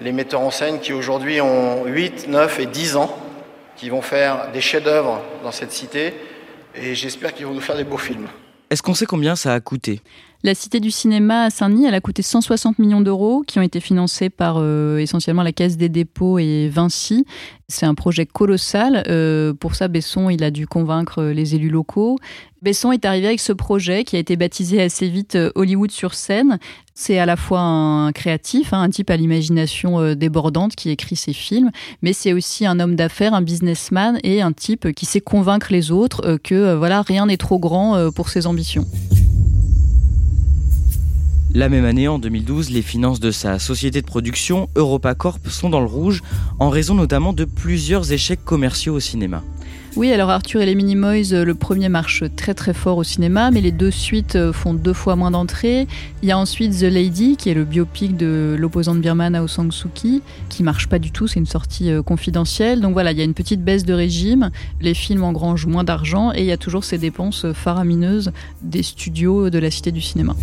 les 0.00 0.12
metteurs 0.12 0.40
en 0.40 0.50
scène 0.50 0.80
qui 0.80 0.92
aujourd'hui 0.92 1.40
ont 1.40 1.84
8, 1.84 2.28
9 2.28 2.60
et 2.60 2.66
10 2.66 2.96
ans, 2.96 3.14
qui 3.76 3.90
vont 3.90 4.00
faire 4.00 4.50
des 4.52 4.62
chefs-d'œuvre 4.62 5.20
dans 5.42 5.52
cette 5.52 5.72
cité 5.72 6.14
et 6.74 6.94
j'espère 6.94 7.34
qu'ils 7.34 7.46
vont 7.46 7.54
nous 7.54 7.60
faire 7.60 7.76
des 7.76 7.84
beaux 7.84 7.98
films. 7.98 8.28
Est-ce 8.70 8.82
qu'on 8.82 8.94
sait 8.94 9.06
combien 9.06 9.36
ça 9.36 9.52
a 9.52 9.60
coûté? 9.60 10.00
La 10.42 10.54
Cité 10.54 10.80
du 10.80 10.90
cinéma 10.90 11.44
à 11.44 11.50
Saint-Denis, 11.50 11.86
elle 11.86 11.94
a 11.94 12.00
coûté 12.00 12.22
160 12.22 12.78
millions 12.78 13.00
d'euros 13.00 13.42
qui 13.46 13.58
ont 13.58 13.62
été 13.62 13.80
financés 13.80 14.30
par 14.30 14.56
euh, 14.58 14.98
essentiellement 14.98 15.42
la 15.42 15.52
Caisse 15.52 15.76
des 15.76 15.88
dépôts 15.88 16.38
et 16.38 16.68
Vinci. 16.68 17.24
C'est 17.68 17.86
un 17.86 17.94
projet 17.94 18.26
colossal. 18.26 19.02
Euh, 19.08 19.54
pour 19.54 19.74
ça, 19.74 19.88
Besson, 19.88 20.30
il 20.30 20.44
a 20.44 20.50
dû 20.50 20.66
convaincre 20.66 21.22
les 21.24 21.54
élus 21.54 21.70
locaux. 21.70 22.18
Besson 22.62 22.92
est 22.92 23.04
arrivé 23.04 23.26
avec 23.26 23.40
ce 23.40 23.52
projet 23.52 24.04
qui 24.04 24.16
a 24.16 24.18
été 24.18 24.36
baptisé 24.36 24.80
assez 24.80 25.08
vite 25.08 25.36
euh, 25.36 25.50
Hollywood 25.54 25.90
sur 25.90 26.14
scène. 26.14 26.58
C'est 26.94 27.18
à 27.18 27.26
la 27.26 27.36
fois 27.36 27.60
un 27.60 28.12
créatif, 28.12 28.72
hein, 28.72 28.82
un 28.82 28.90
type 28.90 29.10
à 29.10 29.16
l'imagination 29.16 30.14
débordante 30.14 30.76
qui 30.76 30.90
écrit 30.90 31.16
ses 31.16 31.32
films, 31.32 31.70
mais 32.00 32.12
c'est 32.12 32.32
aussi 32.32 32.64
un 32.64 32.80
homme 32.80 32.96
d'affaires, 32.96 33.34
un 33.34 33.42
businessman 33.42 34.18
et 34.22 34.40
un 34.40 34.52
type 34.52 34.92
qui 34.92 35.04
sait 35.04 35.20
convaincre 35.20 35.68
les 35.70 35.90
autres 35.90 36.38
que 36.42 36.74
voilà 36.74 37.02
rien 37.02 37.26
n'est 37.26 37.36
trop 37.36 37.58
grand 37.58 38.10
pour 38.12 38.30
ses 38.30 38.46
ambitions. 38.46 38.86
La 41.54 41.68
même 41.68 41.84
année, 41.84 42.08
en 42.08 42.18
2012, 42.18 42.70
les 42.70 42.82
finances 42.82 43.20
de 43.20 43.30
sa 43.30 43.58
société 43.58 44.02
de 44.02 44.06
production, 44.06 44.68
EuropaCorp, 44.76 45.48
sont 45.48 45.70
dans 45.70 45.80
le 45.80 45.86
rouge, 45.86 46.22
en 46.58 46.68
raison 46.68 46.94
notamment 46.94 47.32
de 47.32 47.44
plusieurs 47.44 48.12
échecs 48.12 48.44
commerciaux 48.44 48.94
au 48.94 49.00
cinéma. 49.00 49.42
Oui, 49.96 50.12
alors 50.12 50.28
Arthur 50.28 50.60
et 50.60 50.66
les 50.66 50.74
Minimoys, 50.74 51.32
euh, 51.32 51.46
le 51.46 51.54
premier 51.54 51.88
marche 51.88 52.22
très 52.36 52.52
très 52.52 52.74
fort 52.74 52.98
au 52.98 53.02
cinéma, 53.02 53.50
mais 53.50 53.62
les 53.62 53.72
deux 53.72 53.90
suites 53.90 54.36
euh, 54.36 54.52
font 54.52 54.74
deux 54.74 54.92
fois 54.92 55.16
moins 55.16 55.30
d'entrées. 55.30 55.86
Il 56.22 56.28
y 56.28 56.32
a 56.32 56.38
ensuite 56.38 56.78
The 56.78 56.82
Lady, 56.82 57.36
qui 57.38 57.48
est 57.48 57.54
le 57.54 57.64
biopic 57.64 58.14
de 58.14 58.56
l'opposante 58.58 59.00
birmane 59.00 59.34
Aung 59.36 59.48
San 59.48 59.72
Suu 59.72 59.88
Kyi, 59.94 60.20
qui 60.50 60.62
marche 60.62 60.86
pas 60.88 60.98
du 60.98 61.12
tout, 61.12 61.28
c'est 61.28 61.40
une 61.40 61.46
sortie 61.46 61.90
euh, 61.90 62.02
confidentielle. 62.02 62.82
Donc 62.82 62.92
voilà, 62.92 63.12
il 63.12 63.18
y 63.18 63.22
a 63.22 63.24
une 63.24 63.32
petite 63.32 63.64
baisse 63.64 63.86
de 63.86 63.94
régime, 63.94 64.50
les 64.82 64.92
films 64.92 65.24
engrangent 65.24 65.66
moins 65.66 65.84
d'argent 65.84 66.30
et 66.34 66.40
il 66.40 66.46
y 66.46 66.52
a 66.52 66.58
toujours 66.58 66.84
ces 66.84 66.98
dépenses 66.98 67.46
faramineuses 67.54 68.32
des 68.60 68.82
studios 68.82 69.48
de 69.48 69.58
la 69.58 69.70
Cité 69.70 69.92
du 69.92 70.02
cinéma. 70.02 70.36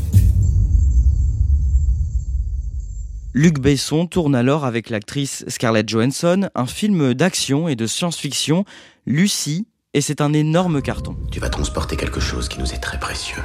Luc 3.36 3.60
Besson 3.60 4.06
tourne 4.06 4.36
alors 4.36 4.64
avec 4.64 4.92
l'actrice 4.92 5.44
Scarlett 5.48 5.90
Johansson 5.90 6.50
un 6.54 6.68
film 6.68 7.16
d'action 7.16 7.68
et 7.68 7.76
de 7.76 7.88
science-fiction, 7.88 8.64
Lucie, 9.08 9.66
et 9.96 10.02
c'est 10.02 10.22
un 10.22 10.34
énorme 10.34 10.84
carton. 10.84 11.16
Tu 11.32 11.40
vas 11.40 11.50
transporter 11.50 11.98
quelque 11.98 12.20
chose 12.20 12.48
qui 12.48 12.60
nous 12.60 12.74
est 12.74 12.78
très 12.78 13.00
précieux. 13.00 13.42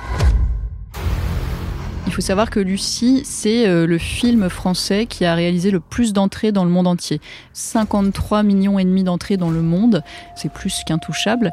Il 2.07 2.13
faut 2.13 2.21
savoir 2.21 2.51
que 2.51 2.61
Lucie, 2.61 3.23
c'est 3.25 3.67
euh, 3.67 3.87
le 3.87 3.97
film 3.97 4.51
français 4.51 5.07
qui 5.07 5.25
a 5.25 5.35
réalisé 5.35 5.71
le 5.71 5.81
plus 5.81 6.13
d'entrées 6.13 6.53
dans 6.53 6.65
le 6.65 6.71
monde 6.71 6.87
entier. 6.87 7.23
53 7.55 8.43
millions 8.43 8.79
et 8.79 8.85
demi 8.85 9.05
d'entrées 9.05 9.39
dans 9.39 9.51
le 9.51 9.63
monde, 9.63 10.03
c'est 10.37 10.53
plus 10.53 10.83
qu'intouchable. 10.87 11.51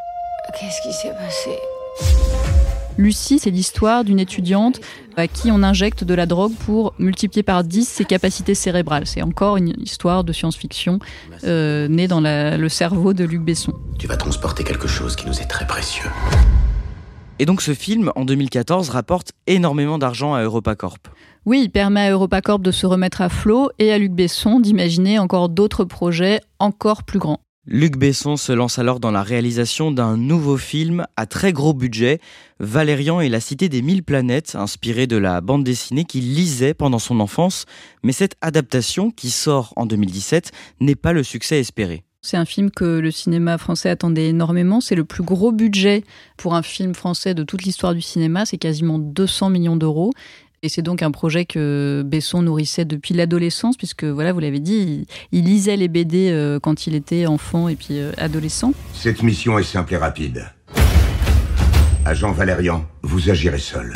Qu'est-ce 0.59 0.81
qui 0.81 0.93
s'est 0.93 1.13
passé? 1.13 2.34
Lucie, 2.97 3.39
c'est 3.39 3.49
l'histoire 3.51 4.03
d'une 4.05 4.19
étudiante 4.19 4.79
à 5.17 5.27
qui 5.27 5.51
on 5.51 5.63
injecte 5.63 6.03
de 6.03 6.13
la 6.13 6.25
drogue 6.25 6.53
pour 6.65 6.93
multiplier 6.97 7.43
par 7.43 7.63
10 7.63 7.87
ses 7.87 8.05
capacités 8.05 8.55
cérébrales. 8.55 9.05
C'est 9.05 9.21
encore 9.21 9.57
une 9.57 9.73
histoire 9.77 10.23
de 10.23 10.31
science-fiction 10.31 10.99
euh, 11.43 11.87
née 11.89 12.07
dans 12.07 12.21
la- 12.21 12.57
le 12.57 12.69
cerveau 12.69 13.13
de 13.13 13.23
Luc 13.25 13.41
Besson. 13.41 13.73
Tu 13.99 14.07
vas 14.07 14.15
transporter 14.17 14.63
quelque 14.63 14.87
chose 14.87 15.15
qui 15.15 15.27
nous 15.27 15.39
est 15.41 15.47
très 15.47 15.67
précieux. 15.67 16.09
Et 17.37 17.45
donc 17.45 17.61
ce 17.61 17.73
film, 17.73 18.13
en 18.15 18.23
2014, 18.23 18.89
rapporte 18.89 19.33
énormément 19.45 19.97
d'argent 19.97 20.33
à 20.33 20.41
EuropaCorp. 20.43 21.09
Oui, 21.45 21.61
il 21.65 21.69
permet 21.69 21.99
à 22.07 22.11
EuropaCorp 22.11 22.59
de 22.59 22.71
se 22.71 22.85
remettre 22.85 23.21
à 23.21 23.27
flot 23.29 23.69
et 23.77 23.91
à 23.91 23.97
Luc 23.97 24.13
Besson 24.13 24.61
d'imaginer 24.61 25.19
encore 25.19 25.49
d'autres 25.49 25.83
projets 25.83 26.39
encore 26.59 27.03
plus 27.03 27.19
grands. 27.19 27.41
Luc 27.67 27.97
Besson 27.97 28.37
se 28.37 28.51
lance 28.51 28.77
alors 28.77 28.99
dans 28.99 29.09
la 29.09 29.23
réalisation 29.23 29.89
d'un 29.89 30.17
nouveau 30.17 30.55
film 30.55 31.07
à 31.17 31.25
très 31.25 31.51
gros 31.51 31.73
budget, 31.73 32.19
Valérian 32.59 33.21
et 33.21 33.29
la 33.29 33.39
cité 33.39 33.69
des 33.69 33.81
mille 33.81 34.03
planètes, 34.03 34.53
inspiré 34.53 35.07
de 35.07 35.17
la 35.17 35.41
bande 35.41 35.63
dessinée 35.63 36.05
qu'il 36.05 36.35
lisait 36.35 36.75
pendant 36.75 36.99
son 36.99 37.19
enfance, 37.19 37.65
mais 38.03 38.11
cette 38.11 38.35
adaptation, 38.41 39.09
qui 39.09 39.31
sort 39.31 39.73
en 39.77 39.87
2017, 39.87 40.51
n'est 40.79 40.93
pas 40.93 41.11
le 41.11 41.23
succès 41.23 41.59
espéré. 41.59 42.03
C'est 42.21 42.37
un 42.37 42.45
film 42.45 42.71
que 42.71 42.85
le 42.85 43.11
cinéma 43.11 43.59
français 43.59 43.87
attendait 43.87 44.29
énormément. 44.29 44.81
C'est 44.81 44.95
le 44.95 45.05
plus 45.05 45.21
gros 45.21 45.51
budget 45.51 46.03
pour 46.37 46.55
un 46.55 46.63
film 46.63 46.95
français 46.95 47.35
de 47.35 47.43
toute 47.43 47.61
l'histoire 47.61 47.93
du 47.93 48.01
cinéma. 48.01 48.47
C'est 48.47 48.57
quasiment 48.57 48.97
200 48.97 49.51
millions 49.51 49.75
d'euros. 49.75 50.11
Et 50.65 50.69
c'est 50.69 50.81
donc 50.81 51.03
un 51.03 51.11
projet 51.11 51.45
que 51.45 52.01
Besson 52.03 52.41
nourrissait 52.41 52.85
depuis 52.85 53.13
l'adolescence, 53.13 53.77
puisque 53.77 54.03
voilà, 54.03 54.33
vous 54.33 54.39
l'avez 54.39 54.59
dit, 54.59 55.05
il, 55.31 55.39
il 55.39 55.45
lisait 55.45 55.77
les 55.77 55.87
BD 55.87 56.31
euh, 56.31 56.59
quand 56.59 56.87
il 56.87 56.95
était 56.95 57.27
enfant 57.27 57.67
et 57.67 57.75
puis 57.75 57.99
euh, 57.99 58.11
adolescent. 58.17 58.73
Cette 58.91 59.21
mission 59.21 59.59
est 59.59 59.63
simple 59.63 59.93
et 59.93 59.97
rapide. 59.97 60.47
Agent 62.03 62.31
Valérian, 62.31 62.83
vous 63.03 63.29
agirez 63.29 63.59
seul. 63.59 63.93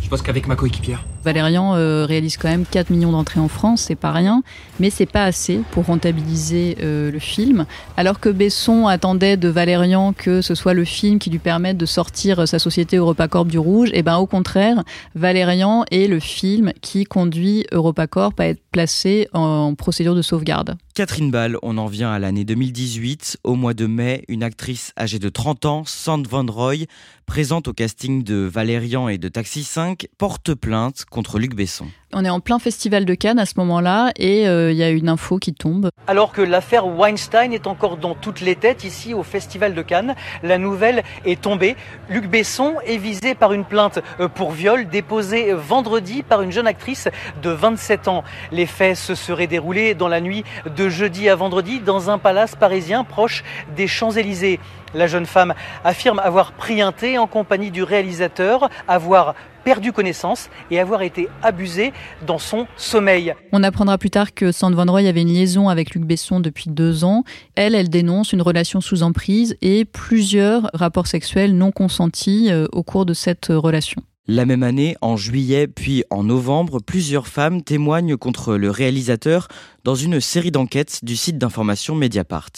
Je 0.00 0.08
pense 0.08 0.22
qu'avec 0.22 0.46
ma 0.46 0.54
coéquipière. 0.54 1.04
Valérian 1.26 1.74
euh, 1.74 2.06
réalise 2.06 2.36
quand 2.36 2.48
même 2.48 2.64
4 2.64 2.90
millions 2.90 3.10
d'entrées 3.10 3.40
en 3.40 3.48
France, 3.48 3.82
c'est 3.88 3.96
pas 3.96 4.12
rien, 4.12 4.44
mais 4.78 4.90
c'est 4.90 5.10
pas 5.10 5.24
assez 5.24 5.60
pour 5.72 5.86
rentabiliser 5.86 6.76
euh, 6.80 7.10
le 7.10 7.18
film. 7.18 7.66
Alors 7.96 8.20
que 8.20 8.28
Besson 8.28 8.86
attendait 8.86 9.36
de 9.36 9.48
Valérian 9.48 10.12
que 10.12 10.40
ce 10.40 10.54
soit 10.54 10.72
le 10.72 10.84
film 10.84 11.18
qui 11.18 11.30
lui 11.30 11.40
permette 11.40 11.78
de 11.78 11.84
sortir 11.84 12.46
sa 12.46 12.60
société 12.60 12.96
EuropaCorp 12.96 13.46
du 13.46 13.58
rouge, 13.58 13.90
et 13.92 14.04
ben 14.04 14.18
au 14.18 14.26
contraire, 14.26 14.84
Valérian 15.16 15.84
est 15.90 16.06
le 16.06 16.20
film 16.20 16.72
qui 16.80 17.02
conduit 17.02 17.66
EuropaCorp 17.72 18.38
à 18.38 18.46
être 18.46 18.62
placé 18.70 19.28
en 19.32 19.74
procédure 19.74 20.14
de 20.14 20.22
sauvegarde. 20.22 20.76
Catherine 20.94 21.30
Ball, 21.30 21.58
on 21.62 21.76
en 21.76 21.88
vient 21.88 22.10
à 22.10 22.18
l'année 22.18 22.44
2018. 22.44 23.38
Au 23.44 23.54
mois 23.54 23.74
de 23.74 23.84
mai, 23.86 24.24
une 24.28 24.42
actrice 24.42 24.92
âgée 24.98 25.18
de 25.18 25.28
30 25.28 25.66
ans, 25.66 25.82
Sand 25.84 26.26
Van 26.26 26.46
Roy, 26.48 26.86
présente 27.26 27.68
au 27.68 27.74
casting 27.74 28.22
de 28.22 28.36
Valérian 28.36 29.08
et 29.08 29.18
de 29.18 29.28
Taxi 29.28 29.62
5, 29.62 30.06
porte 30.16 30.54
plainte 30.54 31.04
contre 31.16 31.38
Luc 31.38 31.54
Besson. 31.54 31.88
On 32.14 32.24
est 32.24 32.30
en 32.30 32.38
plein 32.38 32.60
festival 32.60 33.04
de 33.04 33.14
Cannes 33.14 33.40
à 33.40 33.46
ce 33.46 33.54
moment-là 33.56 34.12
et 34.16 34.46
euh, 34.46 34.70
il 34.70 34.76
y 34.76 34.84
a 34.84 34.90
une 34.90 35.08
info 35.08 35.38
qui 35.38 35.52
tombe. 35.52 35.90
Alors 36.06 36.30
que 36.30 36.40
l'affaire 36.40 36.86
Weinstein 36.86 37.52
est 37.52 37.66
encore 37.66 37.96
dans 37.96 38.14
toutes 38.14 38.40
les 38.40 38.54
têtes 38.54 38.84
ici 38.84 39.12
au 39.12 39.24
Festival 39.24 39.74
de 39.74 39.82
Cannes, 39.82 40.14
la 40.44 40.56
nouvelle 40.56 41.02
est 41.24 41.40
tombée. 41.40 41.74
Luc 42.08 42.28
Besson 42.28 42.74
est 42.86 42.96
visé 42.96 43.34
par 43.34 43.52
une 43.52 43.64
plainte 43.64 43.98
euh, 44.20 44.28
pour 44.28 44.52
viol 44.52 44.88
déposée 44.88 45.52
vendredi 45.52 46.22
par 46.22 46.42
une 46.42 46.52
jeune 46.52 46.68
actrice 46.68 47.08
de 47.42 47.50
27 47.50 48.06
ans. 48.06 48.22
Les 48.52 48.66
faits 48.66 48.96
se 48.96 49.16
seraient 49.16 49.48
déroulés 49.48 49.94
dans 49.94 50.08
la 50.08 50.20
nuit 50.20 50.44
de 50.76 50.88
jeudi 50.88 51.28
à 51.28 51.34
vendredi 51.34 51.80
dans 51.80 52.08
un 52.08 52.18
palace 52.18 52.54
parisien 52.54 53.02
proche 53.02 53.42
des 53.76 53.88
Champs-Élysées. 53.88 54.60
La 54.94 55.08
jeune 55.08 55.26
femme 55.26 55.54
affirme 55.84 56.20
avoir 56.20 56.52
pris 56.52 56.80
un 56.80 56.92
thé 56.92 57.18
en 57.18 57.26
compagnie 57.26 57.72
du 57.72 57.82
réalisateur, 57.82 58.70
avoir 58.86 59.34
perdu 59.66 59.92
connaissance 59.92 60.48
et 60.70 60.78
avoir 60.78 61.02
été 61.02 61.28
abusée 61.42 61.92
dans 62.26 62.38
son 62.38 62.66
sommeil. 62.76 63.34
On 63.52 63.62
apprendra 63.62 63.98
plus 63.98 64.10
tard 64.10 64.34
que 64.34 64.52
Sand 64.52 64.74
Van 64.74 64.86
Roy 64.86 65.08
avait 65.08 65.22
une 65.22 65.32
liaison 65.32 65.68
avec 65.68 65.94
Luc 65.94 66.04
Besson 66.04 66.40
depuis 66.40 66.70
deux 66.70 67.04
ans. 67.04 67.24
Elle, 67.54 67.74
elle 67.74 67.88
dénonce 67.88 68.32
une 68.32 68.42
relation 68.42 68.80
sous 68.80 69.02
emprise 69.02 69.56
et 69.62 69.84
plusieurs 69.84 70.70
rapports 70.74 71.06
sexuels 71.06 71.56
non 71.56 71.70
consentis 71.70 72.50
euh, 72.50 72.66
au 72.72 72.82
cours 72.82 73.06
de 73.06 73.14
cette 73.14 73.46
relation. 73.48 74.02
La 74.28 74.44
même 74.44 74.64
année, 74.64 74.96
en 75.02 75.16
juillet 75.16 75.68
puis 75.68 76.02
en 76.10 76.24
novembre, 76.24 76.80
plusieurs 76.80 77.28
femmes 77.28 77.62
témoignent 77.62 78.16
contre 78.16 78.56
le 78.56 78.70
réalisateur 78.72 79.46
dans 79.84 79.94
une 79.94 80.20
série 80.20 80.50
d'enquêtes 80.50 81.04
du 81.04 81.14
site 81.14 81.38
d'information 81.38 81.94
Mediapart. 81.94 82.50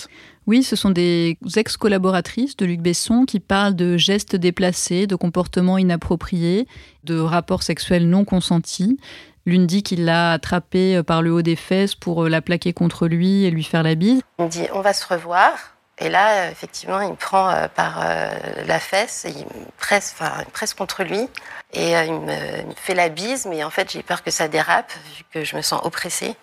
Oui, 0.46 0.62
ce 0.62 0.76
sont 0.76 0.88
des 0.88 1.36
ex-collaboratrices 1.56 2.56
de 2.56 2.64
Luc 2.64 2.80
Besson 2.80 3.26
qui 3.26 3.38
parlent 3.38 3.76
de 3.76 3.98
gestes 3.98 4.34
déplacés, 4.34 5.06
de 5.06 5.14
comportements 5.14 5.76
inappropriés, 5.76 6.66
de 7.04 7.18
rapports 7.18 7.62
sexuels 7.62 8.08
non 8.08 8.24
consentis. 8.24 8.98
L'une 9.44 9.66
dit 9.66 9.82
qu'il 9.82 10.06
l'a 10.06 10.32
attrapée 10.32 11.02
par 11.02 11.20
le 11.20 11.32
haut 11.34 11.42
des 11.42 11.56
fesses 11.56 11.94
pour 11.94 12.30
la 12.30 12.40
plaquer 12.40 12.72
contre 12.72 13.08
lui 13.08 13.44
et 13.44 13.50
lui 13.50 13.62
faire 13.62 13.82
la 13.82 13.94
bise. 13.94 14.22
Il 14.38 14.46
me 14.46 14.50
dit 14.50 14.64
on 14.72 14.80
va 14.80 14.94
se 14.94 15.06
revoir. 15.06 15.77
Et 16.00 16.08
là, 16.08 16.50
effectivement, 16.50 17.00
il 17.00 17.10
me 17.10 17.16
prend 17.16 17.50
euh, 17.50 17.66
par 17.68 18.00
euh, 18.00 18.28
la 18.66 18.78
fesse, 18.78 19.26
il 19.28 19.44
me 19.44 19.70
presse, 19.78 20.14
enfin, 20.18 20.44
presse 20.52 20.74
contre 20.74 21.02
lui, 21.02 21.28
et 21.72 21.96
euh, 21.96 22.04
il, 22.04 22.12
me, 22.12 22.60
il 22.60 22.66
me 22.66 22.74
fait 22.76 22.94
la 22.94 23.08
bise, 23.08 23.46
mais 23.46 23.64
en 23.64 23.70
fait, 23.70 23.92
j'ai 23.92 24.02
peur 24.02 24.22
que 24.22 24.30
ça 24.30 24.46
dérape, 24.46 24.92
vu 25.16 25.24
que 25.32 25.44
je 25.44 25.56
me 25.56 25.62
sens 25.62 25.80
oppressée, 25.84 26.36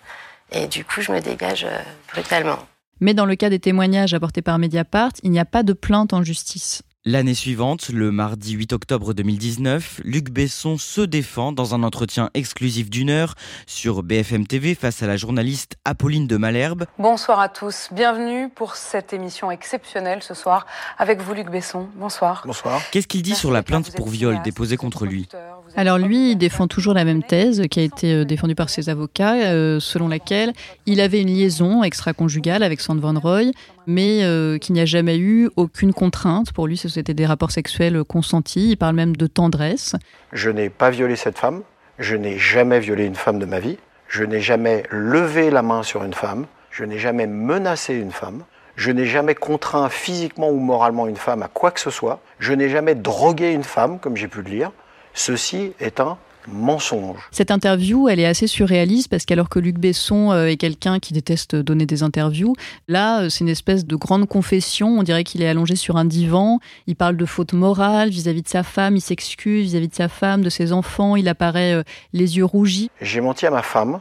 et 0.52 0.66
du 0.66 0.84
coup, 0.84 1.00
je 1.00 1.10
me 1.10 1.20
dégage 1.20 1.66
brutalement. 2.12 2.58
Mais 3.00 3.14
dans 3.14 3.26
le 3.26 3.34
cas 3.34 3.50
des 3.50 3.58
témoignages 3.58 4.14
apportés 4.14 4.42
par 4.42 4.58
Mediapart, 4.58 5.12
il 5.22 5.30
n'y 5.30 5.40
a 5.40 5.44
pas 5.44 5.62
de 5.62 5.72
plainte 5.72 6.12
en 6.12 6.22
justice. 6.22 6.82
L'année 7.08 7.34
suivante, 7.34 7.90
le 7.90 8.10
mardi 8.10 8.54
8 8.54 8.72
octobre 8.72 9.14
2019, 9.14 10.00
Luc 10.02 10.28
Besson 10.28 10.76
se 10.76 11.00
défend 11.00 11.52
dans 11.52 11.72
un 11.72 11.84
entretien 11.84 12.30
exclusif 12.34 12.90
d'une 12.90 13.10
heure 13.10 13.36
sur 13.64 14.02
BFM 14.02 14.44
TV 14.44 14.74
face 14.74 15.04
à 15.04 15.06
la 15.06 15.16
journaliste 15.16 15.76
Apolline 15.84 16.26
de 16.26 16.36
Malherbe. 16.36 16.86
Bonsoir 16.98 17.38
à 17.38 17.48
tous, 17.48 17.90
bienvenue 17.92 18.48
pour 18.48 18.74
cette 18.74 19.12
émission 19.12 19.52
exceptionnelle 19.52 20.20
ce 20.20 20.34
soir 20.34 20.66
avec 20.98 21.22
vous 21.22 21.32
Luc 21.32 21.48
Besson. 21.48 21.86
Bonsoir. 21.94 22.42
Bonsoir. 22.44 22.82
Qu'est-ce 22.90 23.06
qu'il 23.06 23.22
dit 23.22 23.36
sur 23.36 23.52
la 23.52 23.62
plainte 23.62 23.94
pour 23.94 24.08
viol 24.08 24.40
déposée 24.42 24.76
contre 24.76 25.06
lui 25.06 25.28
Alors 25.76 25.98
lui, 25.98 26.32
il 26.32 26.36
défend 26.36 26.66
toujours 26.66 26.94
la 26.94 27.04
même 27.04 27.22
thèse 27.22 27.68
qui 27.70 27.78
a 27.78 27.84
été 27.84 28.12
euh, 28.14 28.24
défendue 28.24 28.56
par 28.56 28.68
ses 28.68 28.88
avocats, 28.88 29.34
euh, 29.34 29.78
selon 29.78 30.08
laquelle 30.08 30.52
il 30.86 31.00
avait 31.00 31.22
une 31.22 31.28
liaison 31.28 31.84
extra-conjugale 31.84 32.64
avec 32.64 32.80
Sand 32.80 32.98
Van 32.98 33.16
Roy, 33.16 33.52
mais 33.86 34.22
euh, 34.22 34.58
qu'il 34.58 34.74
n'y 34.74 34.80
a 34.80 34.86
jamais 34.86 35.18
eu 35.18 35.48
aucune 35.56 35.92
contrainte. 35.92 36.52
Pour 36.52 36.66
lui, 36.66 36.76
c'était 36.76 37.14
des 37.14 37.26
rapports 37.26 37.50
sexuels 37.50 38.04
consentis. 38.04 38.70
Il 38.70 38.76
parle 38.76 38.94
même 38.94 39.16
de 39.16 39.26
tendresse. 39.26 39.96
Je 40.32 40.50
n'ai 40.50 40.70
pas 40.70 40.90
violé 40.90 41.16
cette 41.16 41.38
femme. 41.38 41.62
Je 41.98 42.16
n'ai 42.16 42.38
jamais 42.38 42.80
violé 42.80 43.04
une 43.04 43.14
femme 43.14 43.38
de 43.38 43.46
ma 43.46 43.60
vie. 43.60 43.78
Je 44.08 44.24
n'ai 44.24 44.40
jamais 44.40 44.84
levé 44.90 45.50
la 45.50 45.62
main 45.62 45.82
sur 45.82 46.04
une 46.04 46.14
femme. 46.14 46.46
Je 46.70 46.84
n'ai 46.84 46.98
jamais 46.98 47.26
menacé 47.26 47.94
une 47.94 48.12
femme. 48.12 48.42
Je 48.76 48.90
n'ai 48.90 49.06
jamais 49.06 49.34
contraint 49.34 49.88
physiquement 49.88 50.50
ou 50.50 50.58
moralement 50.58 51.06
une 51.06 51.16
femme 51.16 51.42
à 51.42 51.48
quoi 51.48 51.70
que 51.70 51.80
ce 51.80 51.90
soit. 51.90 52.20
Je 52.38 52.52
n'ai 52.52 52.68
jamais 52.68 52.94
drogué 52.94 53.52
une 53.52 53.64
femme, 53.64 53.98
comme 53.98 54.16
j'ai 54.16 54.28
pu 54.28 54.42
le 54.42 54.50
lire. 54.50 54.72
Ceci 55.14 55.72
est 55.80 55.98
un 55.98 56.18
mensonge. 56.48 57.18
Cette 57.30 57.50
interview, 57.50 58.08
elle 58.08 58.20
est 58.20 58.26
assez 58.26 58.46
surréaliste 58.46 59.08
parce 59.08 59.24
qu'alors 59.24 59.48
que 59.48 59.58
Luc 59.58 59.78
Besson 59.78 60.32
euh, 60.32 60.46
est 60.46 60.56
quelqu'un 60.56 60.98
qui 60.98 61.12
déteste 61.12 61.56
donner 61.56 61.86
des 61.86 62.02
interviews, 62.02 62.54
là, 62.88 63.22
euh, 63.22 63.28
c'est 63.28 63.40
une 63.40 63.48
espèce 63.48 63.86
de 63.86 63.96
grande 63.96 64.28
confession. 64.28 64.98
On 64.98 65.02
dirait 65.02 65.24
qu'il 65.24 65.42
est 65.42 65.48
allongé 65.48 65.76
sur 65.76 65.96
un 65.96 66.04
divan. 66.04 66.58
Il 66.86 66.96
parle 66.96 67.16
de 67.16 67.26
faute 67.26 67.52
morale 67.52 68.10
vis-à-vis 68.10 68.42
de 68.42 68.48
sa 68.48 68.62
femme. 68.62 68.96
Il 68.96 69.00
s'excuse 69.00 69.64
vis-à-vis 69.64 69.88
de 69.88 69.94
sa 69.94 70.08
femme, 70.08 70.42
de 70.42 70.50
ses 70.50 70.72
enfants. 70.72 71.16
Il 71.16 71.28
apparaît 71.28 71.74
euh, 71.74 71.82
les 72.12 72.36
yeux 72.36 72.44
rougis. 72.44 72.90
J'ai 73.00 73.20
menti 73.20 73.46
à 73.46 73.50
ma 73.50 73.62
femme 73.62 74.00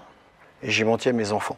et 0.61 0.71
j'ai 0.71 0.83
menti 0.83 1.09
à 1.09 1.13
mes 1.13 1.31
enfants. 1.31 1.57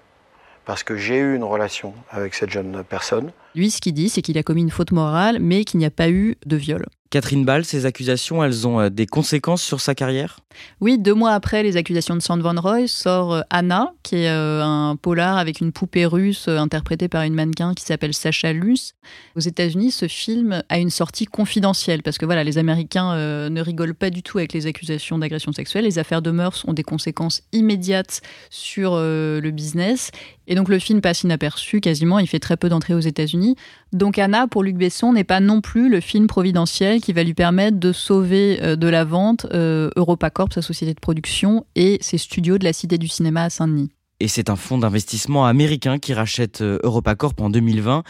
Parce 0.65 0.83
que 0.83 0.97
j'ai 0.97 1.17
eu 1.17 1.35
une 1.35 1.45
relation 1.45 1.93
avec 2.11 2.33
cette 2.33 2.49
jeune 2.49 2.83
personne. 2.83 3.31
Lui, 3.57 3.71
ce 3.71 3.81
qu'il 3.81 3.95
dit, 3.95 4.07
c'est 4.07 4.21
qu'il 4.21 4.37
a 4.37 4.43
commis 4.43 4.61
une 4.61 4.69
faute 4.69 4.91
morale, 4.91 5.39
mais 5.41 5.65
qu'il 5.65 5.79
n'y 5.79 5.85
a 5.85 5.89
pas 5.89 6.11
eu 6.11 6.35
de 6.45 6.55
viol. 6.55 6.85
Catherine 7.09 7.45
Ball, 7.45 7.63
ces 7.63 7.85
accusations, 7.85 8.43
elles 8.43 8.67
ont 8.67 8.79
euh, 8.79 8.89
des 8.89 9.05
conséquences 9.05 9.63
sur 9.63 9.79
sa 9.79 9.95
carrière? 9.95 10.39
Oui, 10.81 10.97
deux 10.97 11.13
mois 11.13 11.31
après 11.31 11.63
les 11.63 11.77
accusations 11.77 12.15
de 12.15 12.19
Sand 12.19 12.41
Van 12.41 12.59
Roy, 12.59 12.87
sort 12.87 13.33
euh, 13.33 13.41
Anna, 13.49 13.93
qui 14.03 14.15
est 14.15 14.29
euh, 14.29 14.63
un 14.63 14.95
polar 14.95 15.37
avec 15.37 15.61
une 15.61 15.71
poupée 15.71 16.05
russe 16.05 16.47
interprétée 16.47 17.07
par 17.07 17.23
une 17.23 17.33
mannequin 17.33 17.73
qui 17.73 17.85
s'appelle 17.85 18.13
Sacha 18.13 18.51
Luce. 18.51 18.93
Aux 19.35 19.39
États-Unis, 19.39 19.91
ce 19.91 20.07
film 20.07 20.63
a 20.67 20.79
une 20.79 20.89
sortie 20.89 21.25
confidentielle 21.25 22.03
parce 22.03 22.17
que 22.17 22.25
voilà, 22.25 22.43
les 22.43 22.57
Américains 22.57 23.15
ne 23.49 23.61
rigolent 23.61 23.95
pas 23.95 24.09
du 24.09 24.21
tout 24.21 24.37
avec 24.37 24.51
les 24.51 24.65
accusations 24.67 25.17
d'agression 25.17 25.53
sexuelle. 25.53 25.85
Les 25.85 25.99
affaires 25.99 26.21
de 26.21 26.31
mœurs 26.31 26.65
ont 26.67 26.73
des 26.73 26.83
conséquences 26.83 27.41
immédiates 27.53 28.21
sur 28.49 28.95
le 28.97 29.49
business 29.51 30.11
Et 30.47 30.55
donc 30.55 30.67
le 30.67 30.79
film 30.79 30.99
passe 30.99 31.23
inaperçu 31.23 31.79
quasiment, 31.79 32.19
il 32.19 32.27
fait 32.27 32.39
très 32.39 32.57
peu 32.57 32.67
d'entrées 32.67 32.95
aux 32.95 32.99
États-Unis. 32.99 33.46
Donc 33.93 34.17
Anna, 34.17 34.47
pour 34.47 34.63
Luc 34.63 34.75
Besson, 34.75 35.13
n'est 35.13 35.23
pas 35.23 35.39
non 35.39 35.61
plus 35.61 35.89
le 35.89 35.99
film 35.99 36.27
providentiel 36.27 37.01
qui 37.01 37.13
va 37.13 37.23
lui 37.23 37.33
permettre 37.33 37.77
de 37.77 37.91
sauver 37.91 38.59
euh, 38.61 38.75
de 38.75 38.87
la 38.87 39.05
vente 39.05 39.45
euh, 39.53 39.89
EuropaCorp, 39.95 40.53
sa 40.53 40.61
société 40.61 40.93
de 40.93 40.99
production, 40.99 41.65
et 41.75 41.97
ses 42.01 42.17
studios 42.17 42.57
de 42.57 42.63
la 42.63 42.73
Cité 42.73 42.97
du 42.97 43.07
Cinéma 43.07 43.43
à 43.43 43.49
Saint-Denis. 43.49 43.89
Et 44.19 44.27
c'est 44.27 44.49
un 44.49 44.55
fonds 44.55 44.79
d'investissement 44.79 45.45
américain 45.45 45.99
qui 45.99 46.13
rachète 46.13 46.61
euh, 46.61 46.79
EuropaCorp 46.83 47.39
en 47.39 47.49
2020. 47.49 48.03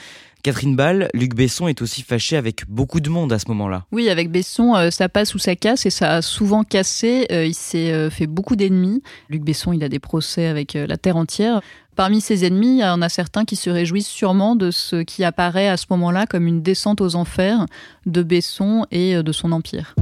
Catherine 0.48 0.78
Ball, 0.78 1.10
Luc 1.14 1.36
Besson 1.36 1.68
est 1.68 1.82
aussi 1.82 2.04
fâché 2.04 2.38
avec 2.38 2.64
beaucoup 2.70 3.02
de 3.02 3.10
monde 3.10 3.34
à 3.34 3.40
ce 3.40 3.50
moment-là. 3.50 3.86
Oui, 3.92 4.10
avec 4.10 4.32
Besson, 4.32 4.76
euh, 4.76 4.92
ça 4.92 5.10
passe 5.10 5.36
ou 5.36 5.40
ça 5.40 5.58
casse 5.58 5.86
et 5.86 5.90
ça 5.90 6.16
a 6.16 6.22
souvent 6.22 6.64
cassé. 6.64 7.28
Euh, 7.34 7.46
il 7.46 7.54
s'est 7.54 7.92
euh, 7.92 8.10
fait 8.10 8.28
beaucoup 8.28 8.56
d'ennemis. 8.56 9.02
Luc 9.30 9.44
Besson, 9.44 9.74
il 9.74 9.84
a 9.84 9.90
des 9.90 10.00
procès 10.00 10.46
avec 10.46 10.74
la 10.74 10.96
terre 10.96 11.18
entière. 11.18 11.62
Parmi 11.98 12.22
ses 12.22 12.46
ennemis, 12.46 12.78
il 12.78 12.82
y 12.82 12.86
en 12.86 13.02
a 13.02 13.10
certains 13.10 13.44
qui 13.44 13.56
se 13.56 13.72
réjouissent 13.72 14.08
sûrement 14.08 14.56
de 14.56 14.70
ce 14.70 14.98
qui 15.02 15.24
apparaît 15.24 15.68
à 15.68 15.78
ce 15.78 15.88
moment-là 15.90 16.28
comme 16.28 16.46
une 16.46 16.62
descente 16.62 17.02
aux 17.02 17.16
enfers 17.16 17.66
de 18.06 18.22
Besson 18.22 18.86
et 18.92 19.24
de 19.24 19.32
son 19.32 19.52
empire. 19.52 19.96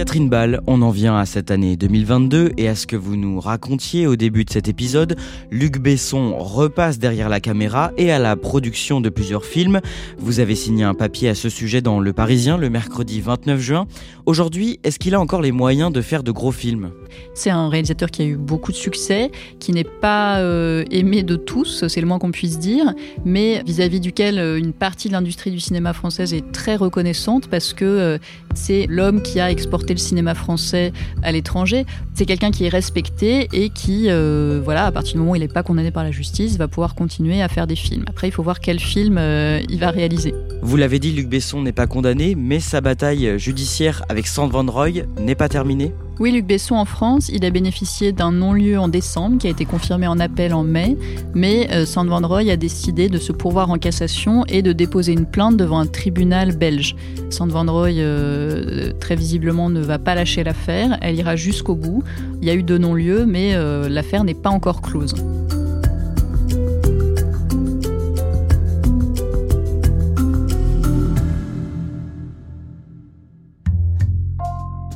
Catherine 0.00 0.30
Ball, 0.30 0.62
on 0.66 0.80
en 0.80 0.88
vient 0.88 1.18
à 1.18 1.26
cette 1.26 1.50
année 1.50 1.76
2022 1.76 2.52
et 2.56 2.68
à 2.68 2.74
ce 2.74 2.86
que 2.86 2.96
vous 2.96 3.16
nous 3.16 3.38
racontiez 3.38 4.06
au 4.06 4.16
début 4.16 4.46
de 4.46 4.50
cet 4.50 4.66
épisode. 4.66 5.14
Luc 5.50 5.78
Besson 5.78 6.38
repasse 6.38 6.98
derrière 6.98 7.28
la 7.28 7.38
caméra 7.38 7.92
et 7.98 8.10
à 8.10 8.18
la 8.18 8.34
production 8.34 9.02
de 9.02 9.10
plusieurs 9.10 9.44
films. 9.44 9.82
Vous 10.16 10.40
avez 10.40 10.54
signé 10.54 10.84
un 10.84 10.94
papier 10.94 11.28
à 11.28 11.34
ce 11.34 11.50
sujet 11.50 11.82
dans 11.82 12.00
Le 12.00 12.14
Parisien 12.14 12.56
le 12.56 12.70
mercredi 12.70 13.20
29 13.20 13.60
juin. 13.60 13.86
Aujourd'hui, 14.24 14.80
est-ce 14.84 14.98
qu'il 14.98 15.14
a 15.14 15.20
encore 15.20 15.42
les 15.42 15.52
moyens 15.52 15.92
de 15.92 16.00
faire 16.00 16.22
de 16.22 16.30
gros 16.30 16.50
films? 16.50 16.92
C'est 17.34 17.50
un 17.50 17.68
réalisateur 17.68 18.10
qui 18.10 18.22
a 18.22 18.24
eu 18.24 18.36
beaucoup 18.36 18.72
de 18.72 18.76
succès, 18.76 19.30
qui 19.58 19.72
n'est 19.72 19.84
pas 19.84 20.38
euh, 20.38 20.84
aimé 20.90 21.22
de 21.22 21.36
tous, 21.36 21.86
c'est 21.88 22.00
le 22.00 22.06
moins 22.06 22.18
qu'on 22.18 22.30
puisse 22.30 22.58
dire, 22.58 22.94
mais 23.24 23.62
vis-à-vis 23.66 24.00
duquel 24.00 24.38
euh, 24.38 24.58
une 24.58 24.72
partie 24.72 25.08
de 25.08 25.12
l'industrie 25.12 25.50
du 25.50 25.60
cinéma 25.60 25.92
française 25.92 26.32
est 26.32 26.52
très 26.52 26.76
reconnaissante 26.76 27.48
parce 27.48 27.72
que 27.72 27.84
euh, 27.84 28.18
c'est 28.54 28.86
l'homme 28.88 29.22
qui 29.22 29.40
a 29.40 29.50
exporté 29.50 29.89
le 29.94 29.98
cinéma 29.98 30.34
français 30.34 30.92
à 31.22 31.32
l'étranger. 31.32 31.86
C'est 32.14 32.26
quelqu'un 32.26 32.50
qui 32.50 32.64
est 32.64 32.68
respecté 32.68 33.48
et 33.52 33.70
qui, 33.70 34.06
euh, 34.08 34.60
voilà, 34.62 34.86
à 34.86 34.92
partir 34.92 35.14
du 35.14 35.18
moment 35.18 35.32
où 35.32 35.36
il 35.36 35.40
n'est 35.40 35.48
pas 35.48 35.62
condamné 35.62 35.90
par 35.90 36.04
la 36.04 36.10
justice, 36.10 36.56
va 36.56 36.68
pouvoir 36.68 36.94
continuer 36.94 37.42
à 37.42 37.48
faire 37.48 37.66
des 37.66 37.76
films. 37.76 38.04
Après, 38.08 38.28
il 38.28 38.32
faut 38.32 38.42
voir 38.42 38.60
quel 38.60 38.78
film 38.78 39.16
euh, 39.18 39.60
il 39.68 39.78
va 39.78 39.90
réaliser. 39.90 40.34
Vous 40.62 40.76
l'avez 40.76 40.98
dit, 40.98 41.12
Luc 41.12 41.28
Besson 41.28 41.62
n'est 41.62 41.72
pas 41.72 41.86
condamné, 41.86 42.34
mais 42.34 42.60
sa 42.60 42.80
bataille 42.80 43.38
judiciaire 43.38 44.02
avec 44.08 44.26
Sand 44.26 44.50
Van 44.50 44.64
Roy 44.66 45.02
n'est 45.18 45.34
pas 45.34 45.48
terminée 45.48 45.92
oui, 46.20 46.32
Luc 46.32 46.46
Besson 46.46 46.74
en 46.74 46.84
France, 46.84 47.30
il 47.32 47.46
a 47.46 47.50
bénéficié 47.50 48.12
d'un 48.12 48.30
non-lieu 48.30 48.78
en 48.78 48.88
décembre 48.88 49.38
qui 49.38 49.46
a 49.46 49.50
été 49.50 49.64
confirmé 49.64 50.06
en 50.06 50.20
appel 50.20 50.52
en 50.52 50.62
mai, 50.62 50.98
mais 51.34 51.66
euh, 51.72 51.86
Sand 51.86 52.08
Van 52.08 52.20
Roy 52.20 52.50
a 52.50 52.56
décidé 52.56 53.08
de 53.08 53.16
se 53.16 53.32
pourvoir 53.32 53.70
en 53.70 53.78
cassation 53.78 54.44
et 54.46 54.60
de 54.60 54.74
déposer 54.74 55.12
une 55.12 55.24
plainte 55.24 55.56
devant 55.56 55.78
un 55.78 55.86
tribunal 55.86 56.54
belge. 56.54 56.94
Sand 57.30 57.50
Van 57.50 57.64
Roy, 57.64 57.92
euh, 57.92 58.92
très 59.00 59.16
visiblement, 59.16 59.70
ne 59.70 59.80
va 59.80 59.98
pas 59.98 60.14
lâcher 60.14 60.44
l'affaire, 60.44 60.98
elle 61.00 61.16
ira 61.16 61.36
jusqu'au 61.36 61.74
bout. 61.74 62.04
Il 62.42 62.48
y 62.48 62.50
a 62.50 62.54
eu 62.54 62.62
deux 62.62 62.76
non-lieux, 62.76 63.24
mais 63.24 63.54
euh, 63.54 63.88
l'affaire 63.88 64.22
n'est 64.22 64.34
pas 64.34 64.50
encore 64.50 64.82
close. 64.82 65.14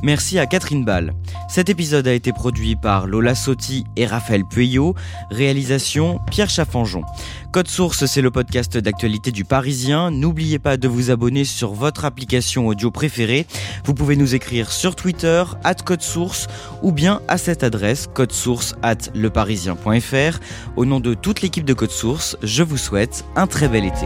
Merci 0.05 0.37
à 0.37 0.45
Catherine 0.45 0.85
Ball. 0.85 1.15
Cet 1.49 1.67
épisode 1.67 2.07
a 2.07 2.13
été 2.13 2.31
produit 2.31 2.75
par 2.75 3.07
Lola 3.07 3.33
Sotti 3.33 3.85
et 3.95 4.05
Raphaël 4.05 4.45
Pueyo. 4.45 4.93
Réalisation 5.31 6.19
Pierre 6.29 6.51
Chaffanjon. 6.51 7.01
Code 7.51 7.67
Source, 7.67 8.05
c'est 8.05 8.21
le 8.21 8.29
podcast 8.29 8.77
d'actualité 8.77 9.31
du 9.31 9.45
Parisien. 9.45 10.11
N'oubliez 10.11 10.59
pas 10.59 10.77
de 10.77 10.87
vous 10.87 11.09
abonner 11.09 11.43
sur 11.43 11.73
votre 11.73 12.05
application 12.05 12.67
audio 12.67 12.91
préférée. 12.91 13.47
Vous 13.83 13.95
pouvez 13.95 14.15
nous 14.15 14.35
écrire 14.35 14.71
sur 14.71 14.95
Twitter, 14.95 15.43
at 15.63 15.73
Code 15.73 16.03
Source, 16.03 16.45
ou 16.83 16.91
bien 16.91 17.21
à 17.27 17.39
cette 17.39 17.63
adresse, 17.63 18.07
codesource 18.13 18.75
at 18.83 19.09
leparisien.fr. 19.15 20.39
Au 20.75 20.85
nom 20.85 20.99
de 20.99 21.15
toute 21.15 21.41
l'équipe 21.41 21.65
de 21.65 21.73
Code 21.73 21.89
Source, 21.89 22.37
je 22.43 22.61
vous 22.61 22.77
souhaite 22.77 23.25
un 23.35 23.47
très 23.47 23.67
bel 23.67 23.85
été. 23.85 24.05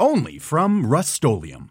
only 0.00 0.38
from 0.38 0.86
Rust-Oleum. 0.86 1.70